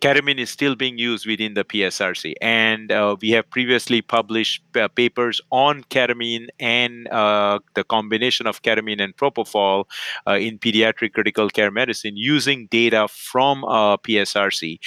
ketamine 0.04 0.38
is 0.38 0.50
still 0.50 0.74
being 0.76 0.98
used 0.98 1.26
within 1.26 1.54
the 1.54 1.64
PSRC. 1.64 2.34
And 2.42 2.92
uh, 2.92 3.16
we 3.22 3.30
have 3.30 3.48
previously 3.48 4.02
published 4.02 4.62
uh, 4.76 4.88
papers 4.88 5.40
on 5.50 5.82
ketamine 5.84 6.48
and 6.60 7.08
uh, 7.08 7.60
the 7.74 7.84
combination 7.84 8.46
of 8.46 8.60
ketamine 8.62 9.02
and 9.02 9.16
propofol 9.16 9.86
uh, 10.26 10.32
in 10.32 10.58
pediatric 10.58 11.14
critical 11.14 11.48
care 11.48 11.70
medicine 11.70 12.18
using 12.18 12.66
data 12.70 13.08
from 13.08 13.64
uh, 13.64 13.96
PSRC. 13.96 14.78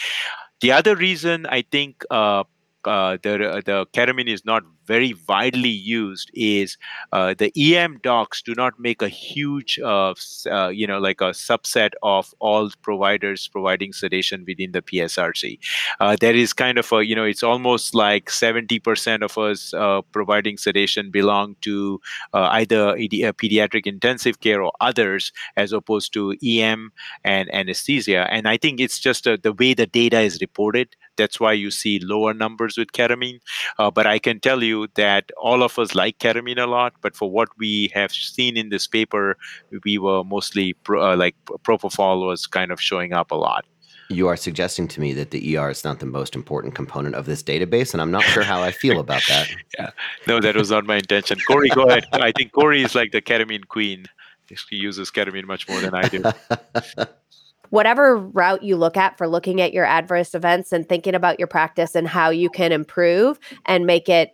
The 0.61 0.71
other 0.71 0.95
reason 0.95 1.47
I 1.47 1.63
think 1.63 2.03
uh, 2.11 2.43
the 2.83 3.61
the 3.65 3.85
ketamine 3.93 4.29
is 4.29 4.45
not 4.45 4.63
very 4.87 5.13
widely 5.27 5.69
used 5.69 6.31
is 6.33 6.77
uh, 7.11 7.33
the 7.37 7.51
EM 7.55 7.99
docs 8.01 8.41
do 8.41 8.55
not 8.55 8.79
make 8.79 9.01
a 9.01 9.09
huge, 9.09 9.79
uh, 9.79 10.13
uh, 10.49 10.69
you 10.69 10.87
know, 10.87 10.97
like 10.97 11.21
a 11.21 11.31
subset 11.31 11.91
of 12.01 12.33
all 12.39 12.71
providers 12.81 13.47
providing 13.47 13.93
sedation 13.93 14.45
within 14.47 14.71
the 14.71 14.81
PSRC. 14.81 15.59
Uh, 15.99 16.15
there 16.19 16.35
is 16.35 16.53
kind 16.53 16.77
of 16.77 16.91
a, 16.91 17.05
you 17.05 17.15
know, 17.15 17.25
it's 17.25 17.43
almost 17.43 17.93
like 17.93 18.29
70% 18.29 19.21
of 19.21 19.37
us 19.37 19.73
uh, 19.73 20.01
providing 20.13 20.57
sedation 20.57 21.11
belong 21.11 21.55
to 21.61 21.99
uh, 22.33 22.47
either 22.51 22.95
pediatric 23.33 23.85
intensive 23.85 24.39
care 24.39 24.61
or 24.61 24.71
others, 24.81 25.31
as 25.57 25.73
opposed 25.73 26.13
to 26.13 26.35
EM 26.43 26.91
and 27.23 27.53
anesthesia. 27.53 28.27
And 28.31 28.47
I 28.47 28.57
think 28.57 28.79
it's 28.79 28.99
just 28.99 29.25
the 29.25 29.55
way 29.59 29.73
the 29.73 29.87
data 29.87 30.21
is 30.21 30.39
reported 30.41 30.95
that's 31.17 31.39
why 31.39 31.51
you 31.51 31.71
see 31.71 31.97
lower 31.99 32.31
numbers 32.31 32.77
with 32.77 32.91
ketamine. 32.91 33.39
But 33.77 34.05
I 34.05 34.19
can 34.19 34.39
tell 34.39 34.63
you 34.63 34.76
that 34.95 35.31
all 35.37 35.63
of 35.63 35.79
us 35.79 35.95
like 35.95 36.19
ketamine 36.19 36.61
a 36.61 36.67
lot. 36.67 36.93
But 37.01 37.15
for 37.15 37.31
what 37.31 37.49
we 37.57 37.91
have 37.93 38.11
seen 38.11 38.57
in 38.57 38.69
this 38.69 38.85
paper, 38.85 39.37
we 39.83 39.97
were 39.97 40.23
mostly 40.23 40.73
pro, 40.73 41.13
uh, 41.13 41.15
like 41.15 41.35
propofol 41.45 42.27
was 42.27 42.45
kind 42.45 42.71
of 42.71 42.79
showing 42.79 43.13
up 43.13 43.31
a 43.31 43.35
lot. 43.35 43.65
You 44.09 44.27
are 44.27 44.37
suggesting 44.37 44.87
to 44.89 45.01
me 45.01 45.11
that 45.13 45.31
the 45.31 45.57
ER 45.57 45.69
is 45.69 45.83
not 45.83 45.99
the 45.99 46.05
most 46.05 46.35
important 46.35 46.75
component 46.75 47.15
of 47.15 47.25
this 47.25 47.43
database, 47.43 47.93
and 47.93 48.01
I'm 48.01 48.11
not 48.11 48.23
sure 48.23 48.43
how 48.43 48.61
I 48.61 48.71
feel 48.71 48.99
about 48.99 49.23
that. 49.27 49.49
yeah, 49.77 49.89
no, 50.27 50.39
that 50.39 50.55
was 50.55 50.71
not 50.71 50.85
my 50.85 50.97
intention. 50.97 51.39
Corey, 51.45 51.67
go 51.69 51.83
ahead. 51.83 52.05
I 52.13 52.31
think 52.31 52.53
Corey 52.53 52.83
is 52.83 52.95
like 52.95 53.11
the 53.11 53.21
ketamine 53.21 53.67
queen. 53.67 54.05
He 54.69 54.77
uses 54.77 55.11
ketamine 55.11 55.45
much 55.45 55.67
more 55.67 55.81
than 55.81 55.93
I 55.93 56.07
do. 56.07 56.23
whatever 57.69 58.17
route 58.17 58.63
you 58.63 58.75
look 58.75 58.97
at 58.97 59.17
for 59.17 59.27
looking 59.27 59.61
at 59.61 59.73
your 59.73 59.85
adverse 59.85 60.33
events 60.33 60.71
and 60.71 60.87
thinking 60.87 61.15
about 61.15 61.39
your 61.39 61.47
practice 61.47 61.95
and 61.95 62.07
how 62.07 62.29
you 62.29 62.49
can 62.49 62.71
improve 62.71 63.39
and 63.65 63.85
make 63.85 64.09
it 64.09 64.31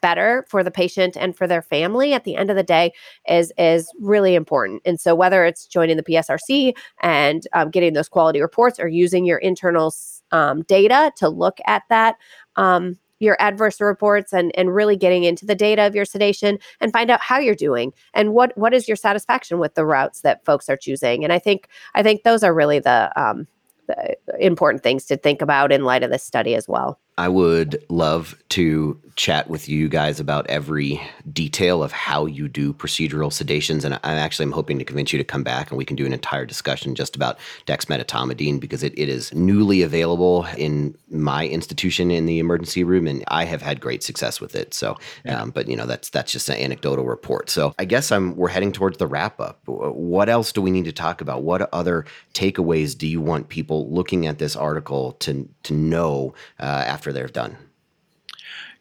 better 0.00 0.44
for 0.48 0.62
the 0.62 0.70
patient 0.70 1.16
and 1.16 1.36
for 1.36 1.46
their 1.46 1.62
family 1.62 2.12
at 2.12 2.24
the 2.24 2.36
end 2.36 2.50
of 2.50 2.56
the 2.56 2.62
day 2.62 2.92
is 3.28 3.52
is 3.58 3.90
really 4.00 4.34
important. 4.34 4.82
And 4.84 5.00
so 5.00 5.14
whether 5.14 5.44
it's 5.44 5.66
joining 5.66 5.96
the 5.96 6.02
psrc 6.02 6.74
and 7.02 7.46
um, 7.52 7.70
getting 7.70 7.92
those 7.92 8.08
quality 8.08 8.40
reports 8.40 8.78
or 8.78 8.88
using 8.88 9.24
your 9.24 9.38
internal 9.38 9.94
um, 10.30 10.62
data 10.62 11.12
to 11.16 11.28
look 11.28 11.58
at 11.66 11.82
that 11.88 12.16
um, 12.56 12.98
your 13.18 13.36
adverse 13.38 13.80
reports 13.80 14.32
and 14.32 14.50
and 14.56 14.74
really 14.74 14.96
getting 14.96 15.24
into 15.24 15.46
the 15.46 15.54
data 15.54 15.86
of 15.86 15.94
your 15.94 16.04
sedation 16.04 16.58
and 16.80 16.92
find 16.92 17.10
out 17.10 17.20
how 17.20 17.38
you're 17.38 17.54
doing 17.54 17.92
and 18.14 18.34
what 18.34 18.56
what 18.58 18.74
is 18.74 18.88
your 18.88 18.96
satisfaction 18.96 19.58
with 19.58 19.74
the 19.74 19.86
routes 19.86 20.22
that 20.22 20.44
folks 20.44 20.68
are 20.68 20.76
choosing. 20.76 21.24
And 21.24 21.32
i 21.32 21.38
think 21.38 21.68
i 21.94 22.02
think 22.02 22.24
those 22.24 22.42
are 22.42 22.54
really 22.54 22.80
the 22.80 23.10
um 23.20 23.46
the 23.86 24.16
important 24.38 24.82
things 24.82 25.06
to 25.06 25.16
think 25.16 25.42
about 25.42 25.72
in 25.72 25.84
light 25.84 26.02
of 26.02 26.10
this 26.10 26.22
study 26.22 26.54
as 26.54 26.68
well 26.68 26.98
I 27.18 27.28
would 27.28 27.84
love 27.88 28.36
to 28.50 29.00
chat 29.16 29.48
with 29.48 29.68
you 29.68 29.88
guys 29.88 30.20
about 30.20 30.46
every 30.46 31.00
detail 31.32 31.82
of 31.82 31.92
how 31.92 32.26
you 32.26 32.48
do 32.48 32.72
procedural 32.72 33.30
sedations. 33.30 33.84
And 33.84 33.94
I 33.94 34.14
actually 34.14 34.44
am 34.44 34.52
hoping 34.52 34.78
to 34.78 34.84
convince 34.84 35.12
you 35.12 35.18
to 35.18 35.24
come 35.24 35.42
back 35.42 35.70
and 35.70 35.78
we 35.78 35.84
can 35.84 35.96
do 35.96 36.06
an 36.06 36.12
entire 36.12 36.46
discussion 36.46 36.94
just 36.94 37.14
about 37.16 37.38
dexmedetomidine 37.66 38.60
because 38.60 38.82
it, 38.82 38.98
it 38.98 39.08
is 39.08 39.32
newly 39.34 39.82
available 39.82 40.46
in 40.56 40.96
my 41.10 41.46
institution 41.46 42.10
in 42.10 42.26
the 42.26 42.38
emergency 42.38 42.84
room 42.84 43.06
and 43.06 43.24
I 43.28 43.44
have 43.44 43.62
had 43.62 43.80
great 43.80 44.02
success 44.02 44.40
with 44.40 44.54
it. 44.54 44.72
So, 44.74 44.98
um, 45.28 45.50
but 45.50 45.68
you 45.68 45.76
know, 45.76 45.86
that's, 45.86 46.10
that's 46.10 46.32
just 46.32 46.48
an 46.48 46.56
anecdotal 46.56 47.04
report. 47.04 47.50
So 47.50 47.74
I 47.78 47.84
guess 47.84 48.10
I'm, 48.10 48.34
we're 48.36 48.48
heading 48.48 48.72
towards 48.72 48.98
the 48.98 49.06
wrap 49.06 49.40
up. 49.40 49.60
What 49.66 50.28
else 50.28 50.52
do 50.52 50.62
we 50.62 50.70
need 50.70 50.86
to 50.86 50.92
talk 50.92 51.20
about? 51.20 51.42
What 51.42 51.68
other 51.72 52.06
takeaways 52.34 52.96
do 52.96 53.06
you 53.06 53.20
want 53.20 53.48
people 53.48 53.90
looking 53.90 54.26
at 54.26 54.38
this 54.38 54.56
article 54.56 55.12
to, 55.20 55.48
to 55.64 55.74
know 55.74 56.34
uh, 56.58 56.84
after 56.86 57.01
after 57.02 57.12
they're 57.12 57.26
done. 57.26 57.56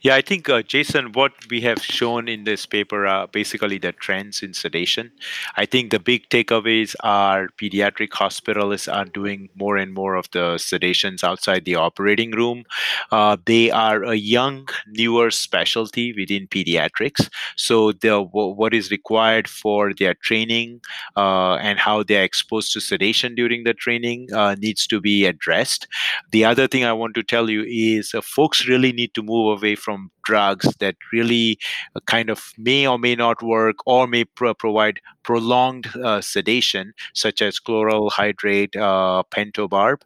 Yeah, 0.03 0.15
I 0.15 0.21
think, 0.21 0.49
uh, 0.49 0.63
Jason, 0.63 1.11
what 1.11 1.33
we 1.51 1.61
have 1.61 1.83
shown 1.83 2.27
in 2.27 2.43
this 2.43 2.65
paper 2.65 3.05
are 3.05 3.27
basically 3.27 3.77
the 3.77 3.91
trends 3.91 4.41
in 4.41 4.53
sedation. 4.55 5.11
I 5.57 5.67
think 5.67 5.91
the 5.91 5.99
big 5.99 6.27
takeaways 6.29 6.95
are 7.03 7.49
pediatric 7.61 8.09
hospitalists 8.09 8.91
are 8.91 9.05
doing 9.05 9.49
more 9.55 9.77
and 9.77 9.93
more 9.93 10.15
of 10.15 10.27
the 10.31 10.55
sedations 10.55 11.23
outside 11.23 11.65
the 11.65 11.75
operating 11.75 12.31
room. 12.31 12.63
Uh, 13.11 13.37
they 13.45 13.69
are 13.69 14.03
a 14.03 14.15
young, 14.15 14.67
newer 14.87 15.29
specialty 15.29 16.13
within 16.13 16.47
pediatrics. 16.47 17.29
So, 17.55 17.91
the 17.91 18.21
what 18.23 18.73
is 18.73 18.89
required 18.89 19.47
for 19.47 19.93
their 19.93 20.15
training 20.15 20.81
uh, 21.15 21.55
and 21.55 21.77
how 21.77 22.01
they're 22.01 22.23
exposed 22.23 22.73
to 22.73 22.81
sedation 22.81 23.35
during 23.35 23.65
the 23.65 23.75
training 23.75 24.33
uh, 24.33 24.55
needs 24.55 24.87
to 24.87 24.99
be 24.99 25.25
addressed. 25.27 25.87
The 26.31 26.45
other 26.45 26.67
thing 26.67 26.83
I 26.85 26.93
want 26.93 27.15
to 27.15 27.23
tell 27.23 27.49
you 27.49 27.63
is 27.63 28.13
uh, 28.13 28.21
folks 28.21 28.67
really 28.67 28.91
need 28.91 29.13
to 29.15 29.23
move 29.23 29.57
away 29.57 29.75
from 29.75 29.90
from 29.91 30.11
drugs 30.23 30.67
that 30.79 30.95
really 31.11 31.57
uh, 31.95 31.99
kind 32.05 32.29
of 32.29 32.53
may 32.57 32.87
or 32.87 32.97
may 32.97 33.15
not 33.15 33.41
work 33.43 33.75
or 33.85 34.07
may 34.07 34.23
pro- 34.23 34.53
provide 34.53 34.99
prolonged 35.23 35.87
uh, 36.03 36.21
sedation, 36.21 36.93
such 37.13 37.41
as 37.41 37.59
chloral 37.59 38.09
hydrate, 38.09 38.75
uh, 38.75 39.23
pentobarb. 39.35 40.01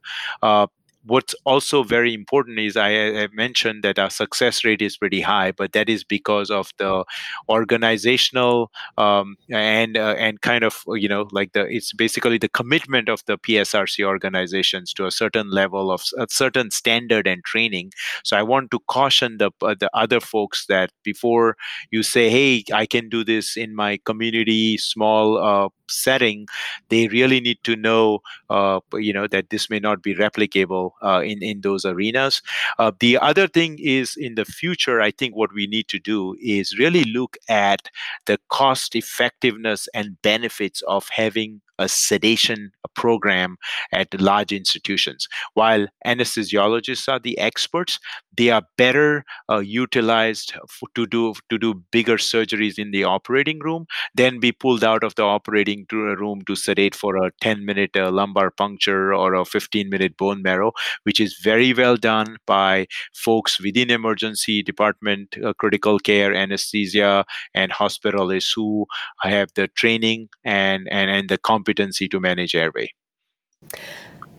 What's 1.05 1.35
also 1.45 1.83
very 1.83 2.13
important 2.13 2.59
is 2.59 2.75
I, 2.75 2.89
I, 2.89 3.27
mentioned 3.31 3.83
that 3.83 3.99
our 3.99 4.09
success 4.09 4.63
rate 4.63 4.81
is 4.81 4.97
pretty 4.97 5.21
high, 5.21 5.51
but 5.51 5.73
that 5.73 5.89
is 5.89 6.03
because 6.03 6.49
of 6.49 6.71
the 6.77 7.05
organizational 7.47 8.71
um, 8.97 9.35
and 9.51 9.97
uh, 9.97 10.15
and 10.17 10.41
kind 10.41 10.63
of 10.63 10.83
you 10.87 11.07
know 11.07 11.27
like 11.31 11.53
the 11.53 11.65
it's 11.65 11.93
basically 11.93 12.37
the 12.37 12.49
commitment 12.49 13.09
of 13.09 13.23
the 13.25 13.37
PSRC 13.37 14.03
organizations 14.03 14.93
to 14.93 15.05
a 15.05 15.11
certain 15.11 15.51
level 15.51 15.91
of 15.91 16.03
a 16.17 16.25
certain 16.29 16.71
standard 16.71 17.27
and 17.27 17.43
training. 17.43 17.91
So 18.23 18.37
I 18.37 18.43
want 18.43 18.71
to 18.71 18.79
caution 18.87 19.37
the 19.37 19.51
uh, 19.61 19.75
the 19.79 19.89
other 19.93 20.19
folks 20.19 20.65
that 20.67 20.89
before 21.03 21.55
you 21.91 22.03
say, 22.03 22.29
hey, 22.29 22.63
I 22.73 22.85
can 22.85 23.09
do 23.09 23.23
this 23.23 23.57
in 23.57 23.75
my 23.75 23.99
community 24.05 24.77
small 24.77 25.37
uh, 25.37 25.69
setting, 25.89 26.47
they 26.89 27.07
really 27.07 27.39
need 27.39 27.57
to 27.63 27.75
know 27.75 28.19
uh, 28.49 28.79
you 28.93 29.13
know 29.13 29.27
that 29.27 29.49
this 29.49 29.69
may 29.69 29.79
not 29.79 30.01
be 30.01 30.15
replicable 30.15 30.91
uh, 31.03 31.21
in 31.23 31.41
in 31.43 31.61
those 31.61 31.85
arenas. 31.85 32.41
Uh, 32.79 32.91
the 32.99 33.17
other 33.17 33.47
thing 33.47 33.77
is 33.79 34.15
in 34.17 34.35
the 34.35 34.45
future, 34.45 35.01
I 35.01 35.11
think 35.11 35.35
what 35.35 35.53
we 35.53 35.67
need 35.67 35.87
to 35.89 35.99
do 35.99 36.35
is 36.41 36.77
really 36.77 37.03
look 37.05 37.37
at 37.49 37.89
the 38.25 38.39
cost 38.49 38.95
effectiveness 38.95 39.87
and 39.93 40.21
benefits 40.21 40.81
of 40.83 41.09
having 41.09 41.61
a 41.79 41.89
sedation 41.89 42.71
program 42.95 43.57
at 43.91 44.19
large 44.19 44.51
institutions. 44.51 45.27
While 45.53 45.87
anesthesiologists 46.05 47.11
are 47.11 47.19
the 47.19 47.37
experts, 47.37 47.99
they 48.37 48.49
are 48.49 48.63
better 48.77 49.23
uh, 49.49 49.59
utilized 49.59 50.53
to 50.95 51.05
do 51.05 51.33
to 51.49 51.57
do 51.57 51.83
bigger 51.91 52.17
surgeries 52.17 52.77
in 52.77 52.91
the 52.91 53.03
operating 53.03 53.59
room 53.59 53.85
than 54.13 54.39
be 54.39 54.51
pulled 54.51 54.83
out 54.83 55.03
of 55.03 55.15
the 55.15 55.23
operating 55.23 55.85
room 55.91 56.41
to 56.47 56.55
sedate 56.55 56.95
for 56.95 57.15
a 57.17 57.31
10 57.41 57.65
minute 57.65 57.95
uh, 57.95 58.11
lumbar 58.11 58.51
puncture 58.51 59.13
or 59.13 59.33
a 59.33 59.45
15 59.45 59.89
minute 59.89 60.17
bone 60.17 60.41
marrow, 60.41 60.71
which 61.03 61.19
is 61.19 61.39
very 61.43 61.73
well 61.73 61.95
done 61.95 62.37
by 62.45 62.87
folks 63.13 63.59
within 63.61 63.89
emergency 63.89 64.61
department, 64.61 65.35
uh, 65.43 65.53
critical 65.53 65.99
care, 65.99 66.33
anesthesia, 66.33 67.25
and 67.53 67.71
hospitalists 67.71 68.51
who 68.55 68.85
have 69.21 69.49
the 69.55 69.67
training 69.69 70.29
and 70.43 70.87
and 70.91 71.09
and 71.09 71.29
the 71.29 71.37
competency 71.65 72.07
to 72.09 72.19
manage 72.19 72.55
airway. 72.55 72.91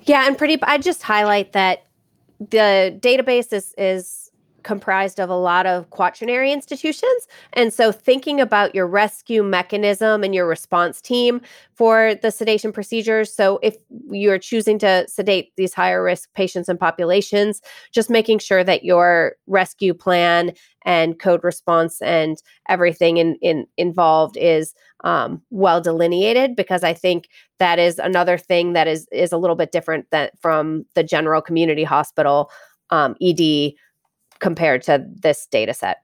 Yeah, 0.05 0.27
and 0.27 0.39
Pradeep. 0.39 0.61
I 0.63 0.79
just 0.79 1.03
highlight 1.03 1.53
that 1.53 1.87
the 2.39 2.97
database 3.01 3.53
is 3.53 3.75
is 3.77 4.26
comprised 4.67 5.21
of 5.21 5.31
a 5.31 5.37
lot 5.37 5.65
of 5.65 5.89
quaternary 5.91 6.53
institutions. 6.53 7.29
And 7.53 7.73
so, 7.73 7.93
thinking 7.93 8.41
about 8.41 8.75
your 8.75 8.87
rescue 8.87 9.45
mechanism 9.45 10.25
and 10.25 10.35
your 10.35 10.47
response 10.47 11.01
team 11.01 11.41
for 11.75 12.17
the 12.17 12.33
sedation 12.33 12.73
procedures. 12.73 13.33
So, 13.33 13.61
if 13.63 13.77
you're 14.11 14.41
choosing 14.41 14.79
to 14.81 15.07
sedate 15.09 15.53
these 15.57 15.73
higher 15.73 16.03
risk 16.03 16.35
patients 16.35 16.69
and 16.69 16.81
populations, 16.81 17.63
just 17.93 18.11
making 18.11 18.41
sure 18.41 18.65
that 18.65 18.85
your 18.85 19.37
rescue 19.47 19.95
plan 19.95 20.53
and 20.85 21.19
code 21.19 21.45
response 21.45 22.03
and 22.03 22.43
everything 22.69 23.19
in, 23.19 23.37
in 23.43 23.67
involved 23.77 24.37
is 24.37 24.75
um, 25.05 25.41
well 25.51 25.81
delineated 25.81 26.57
because 26.57 26.83
I 26.83 26.93
think 26.93 27.29
that 27.61 27.79
is 27.79 28.01
another 28.01 28.37
thing 28.37 28.73
that 28.73 28.89
is 28.89 29.07
is 29.13 29.31
a 29.31 29.39
little 29.39 29.57
bit 29.57 29.71
different 29.71 30.11
that 30.11 30.37
from 30.41 30.85
the 30.95 31.05
general 31.05 31.41
community 31.41 31.85
hospital 31.85 32.51
um, 32.91 33.17
ED 33.21 33.73
compared 34.41 34.83
to 34.83 35.05
this 35.09 35.47
data 35.47 35.75
set. 35.75 36.03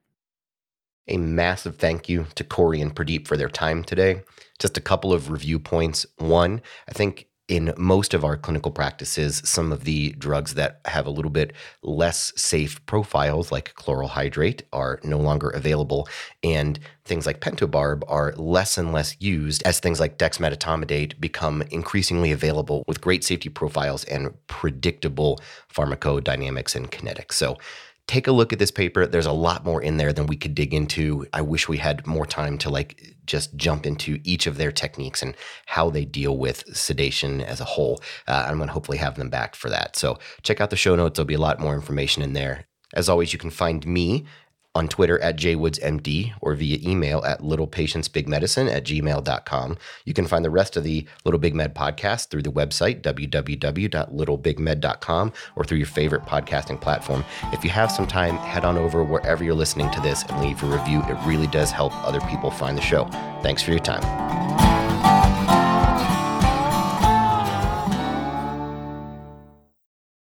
A 1.08 1.16
massive 1.16 1.76
thank 1.76 2.08
you 2.08 2.26
to 2.36 2.44
Corey 2.44 2.80
and 2.80 2.94
Pradeep 2.94 3.26
for 3.26 3.36
their 3.36 3.48
time 3.48 3.82
today. 3.82 4.22
Just 4.58 4.76
a 4.76 4.80
couple 4.80 5.12
of 5.12 5.30
review 5.30 5.58
points. 5.58 6.06
One, 6.18 6.62
I 6.88 6.92
think 6.92 7.26
in 7.48 7.74
most 7.76 8.14
of 8.14 8.24
our 8.24 8.36
clinical 8.36 8.70
practices, 8.70 9.42
some 9.44 9.72
of 9.72 9.84
the 9.84 10.12
drugs 10.12 10.54
that 10.54 10.80
have 10.86 11.06
a 11.06 11.10
little 11.10 11.30
bit 11.30 11.52
less 11.82 12.32
safe 12.36 12.84
profiles, 12.86 13.50
like 13.50 13.74
chloral 13.74 14.08
hydrate, 14.08 14.62
are 14.72 15.00
no 15.02 15.18
longer 15.18 15.50
available. 15.50 16.08
And 16.42 16.78
things 17.04 17.26
like 17.26 17.40
pentobarb 17.40 18.04
are 18.06 18.32
less 18.36 18.78
and 18.78 18.92
less 18.92 19.16
used 19.18 19.62
as 19.64 19.80
things 19.80 19.98
like 19.98 20.18
dexmedetomidate 20.18 21.20
become 21.20 21.62
increasingly 21.70 22.30
available 22.30 22.84
with 22.86 23.00
great 23.00 23.24
safety 23.24 23.48
profiles 23.48 24.04
and 24.04 24.32
predictable 24.46 25.40
pharmacodynamics 25.74 26.76
and 26.76 26.92
kinetics. 26.92 27.32
So 27.32 27.58
take 28.06 28.26
a 28.26 28.32
look 28.32 28.52
at 28.52 28.58
this 28.58 28.70
paper. 28.70 29.06
There's 29.06 29.26
a 29.26 29.32
lot 29.32 29.64
more 29.64 29.80
in 29.80 29.96
there 29.96 30.12
than 30.12 30.26
we 30.26 30.36
could 30.36 30.54
dig 30.54 30.74
into. 30.74 31.26
I 31.32 31.40
wish 31.40 31.68
we 31.68 31.78
had 31.78 32.06
more 32.06 32.26
time 32.26 32.58
to 32.58 32.70
like 32.70 33.14
just 33.26 33.56
jump 33.56 33.86
into 33.86 34.20
each 34.24 34.46
of 34.46 34.56
their 34.56 34.72
techniques 34.72 35.22
and 35.22 35.36
how 35.66 35.90
they 35.90 36.04
deal 36.04 36.36
with 36.36 36.64
sedation 36.76 37.40
as 37.40 37.60
a 37.60 37.64
whole. 37.64 38.02
Uh, 38.26 38.46
I'm 38.48 38.56
going 38.56 38.68
to 38.68 38.72
hopefully 38.72 38.98
have 38.98 39.16
them 39.16 39.30
back 39.30 39.54
for 39.54 39.70
that. 39.70 39.96
So 39.96 40.18
check 40.42 40.60
out 40.60 40.70
the 40.70 40.76
show 40.76 40.96
notes. 40.96 41.16
There'll 41.16 41.26
be 41.26 41.34
a 41.34 41.40
lot 41.40 41.60
more 41.60 41.74
information 41.74 42.22
in 42.22 42.32
there. 42.32 42.66
As 42.94 43.08
always, 43.08 43.32
you 43.32 43.38
can 43.38 43.50
find 43.50 43.86
me 43.86 44.26
on 44.74 44.88
Twitter 44.88 45.18
at 45.20 45.36
jwoodsmd 45.36 46.32
or 46.40 46.54
via 46.54 46.78
email 46.82 47.22
at 47.24 47.40
littlepatientsbigmedicine 47.40 48.72
at 48.72 48.84
gmail.com. 48.84 49.76
You 50.04 50.14
can 50.14 50.26
find 50.26 50.44
the 50.44 50.50
rest 50.50 50.76
of 50.76 50.82
the 50.84 51.06
Little 51.24 51.40
Big 51.40 51.54
Med 51.54 51.74
podcast 51.74 52.28
through 52.28 52.42
the 52.42 52.52
website, 52.52 53.02
www.littlebigmed.com, 53.02 55.32
or 55.56 55.64
through 55.64 55.78
your 55.78 55.86
favorite 55.86 56.22
podcasting 56.22 56.80
platform. 56.80 57.24
If 57.52 57.64
you 57.64 57.70
have 57.70 57.92
some 57.92 58.06
time, 58.06 58.36
head 58.38 58.64
on 58.64 58.78
over 58.78 59.04
wherever 59.04 59.44
you're 59.44 59.54
listening 59.54 59.90
to 59.90 60.00
this 60.00 60.22
and 60.24 60.40
leave 60.40 60.62
a 60.62 60.66
review. 60.66 61.02
It 61.04 61.18
really 61.26 61.48
does 61.48 61.70
help 61.70 61.92
other 62.04 62.20
people 62.22 62.50
find 62.50 62.76
the 62.76 62.82
show. 62.82 63.04
Thanks 63.42 63.62
for 63.62 63.70
your 63.70 63.80
time. 63.80 64.71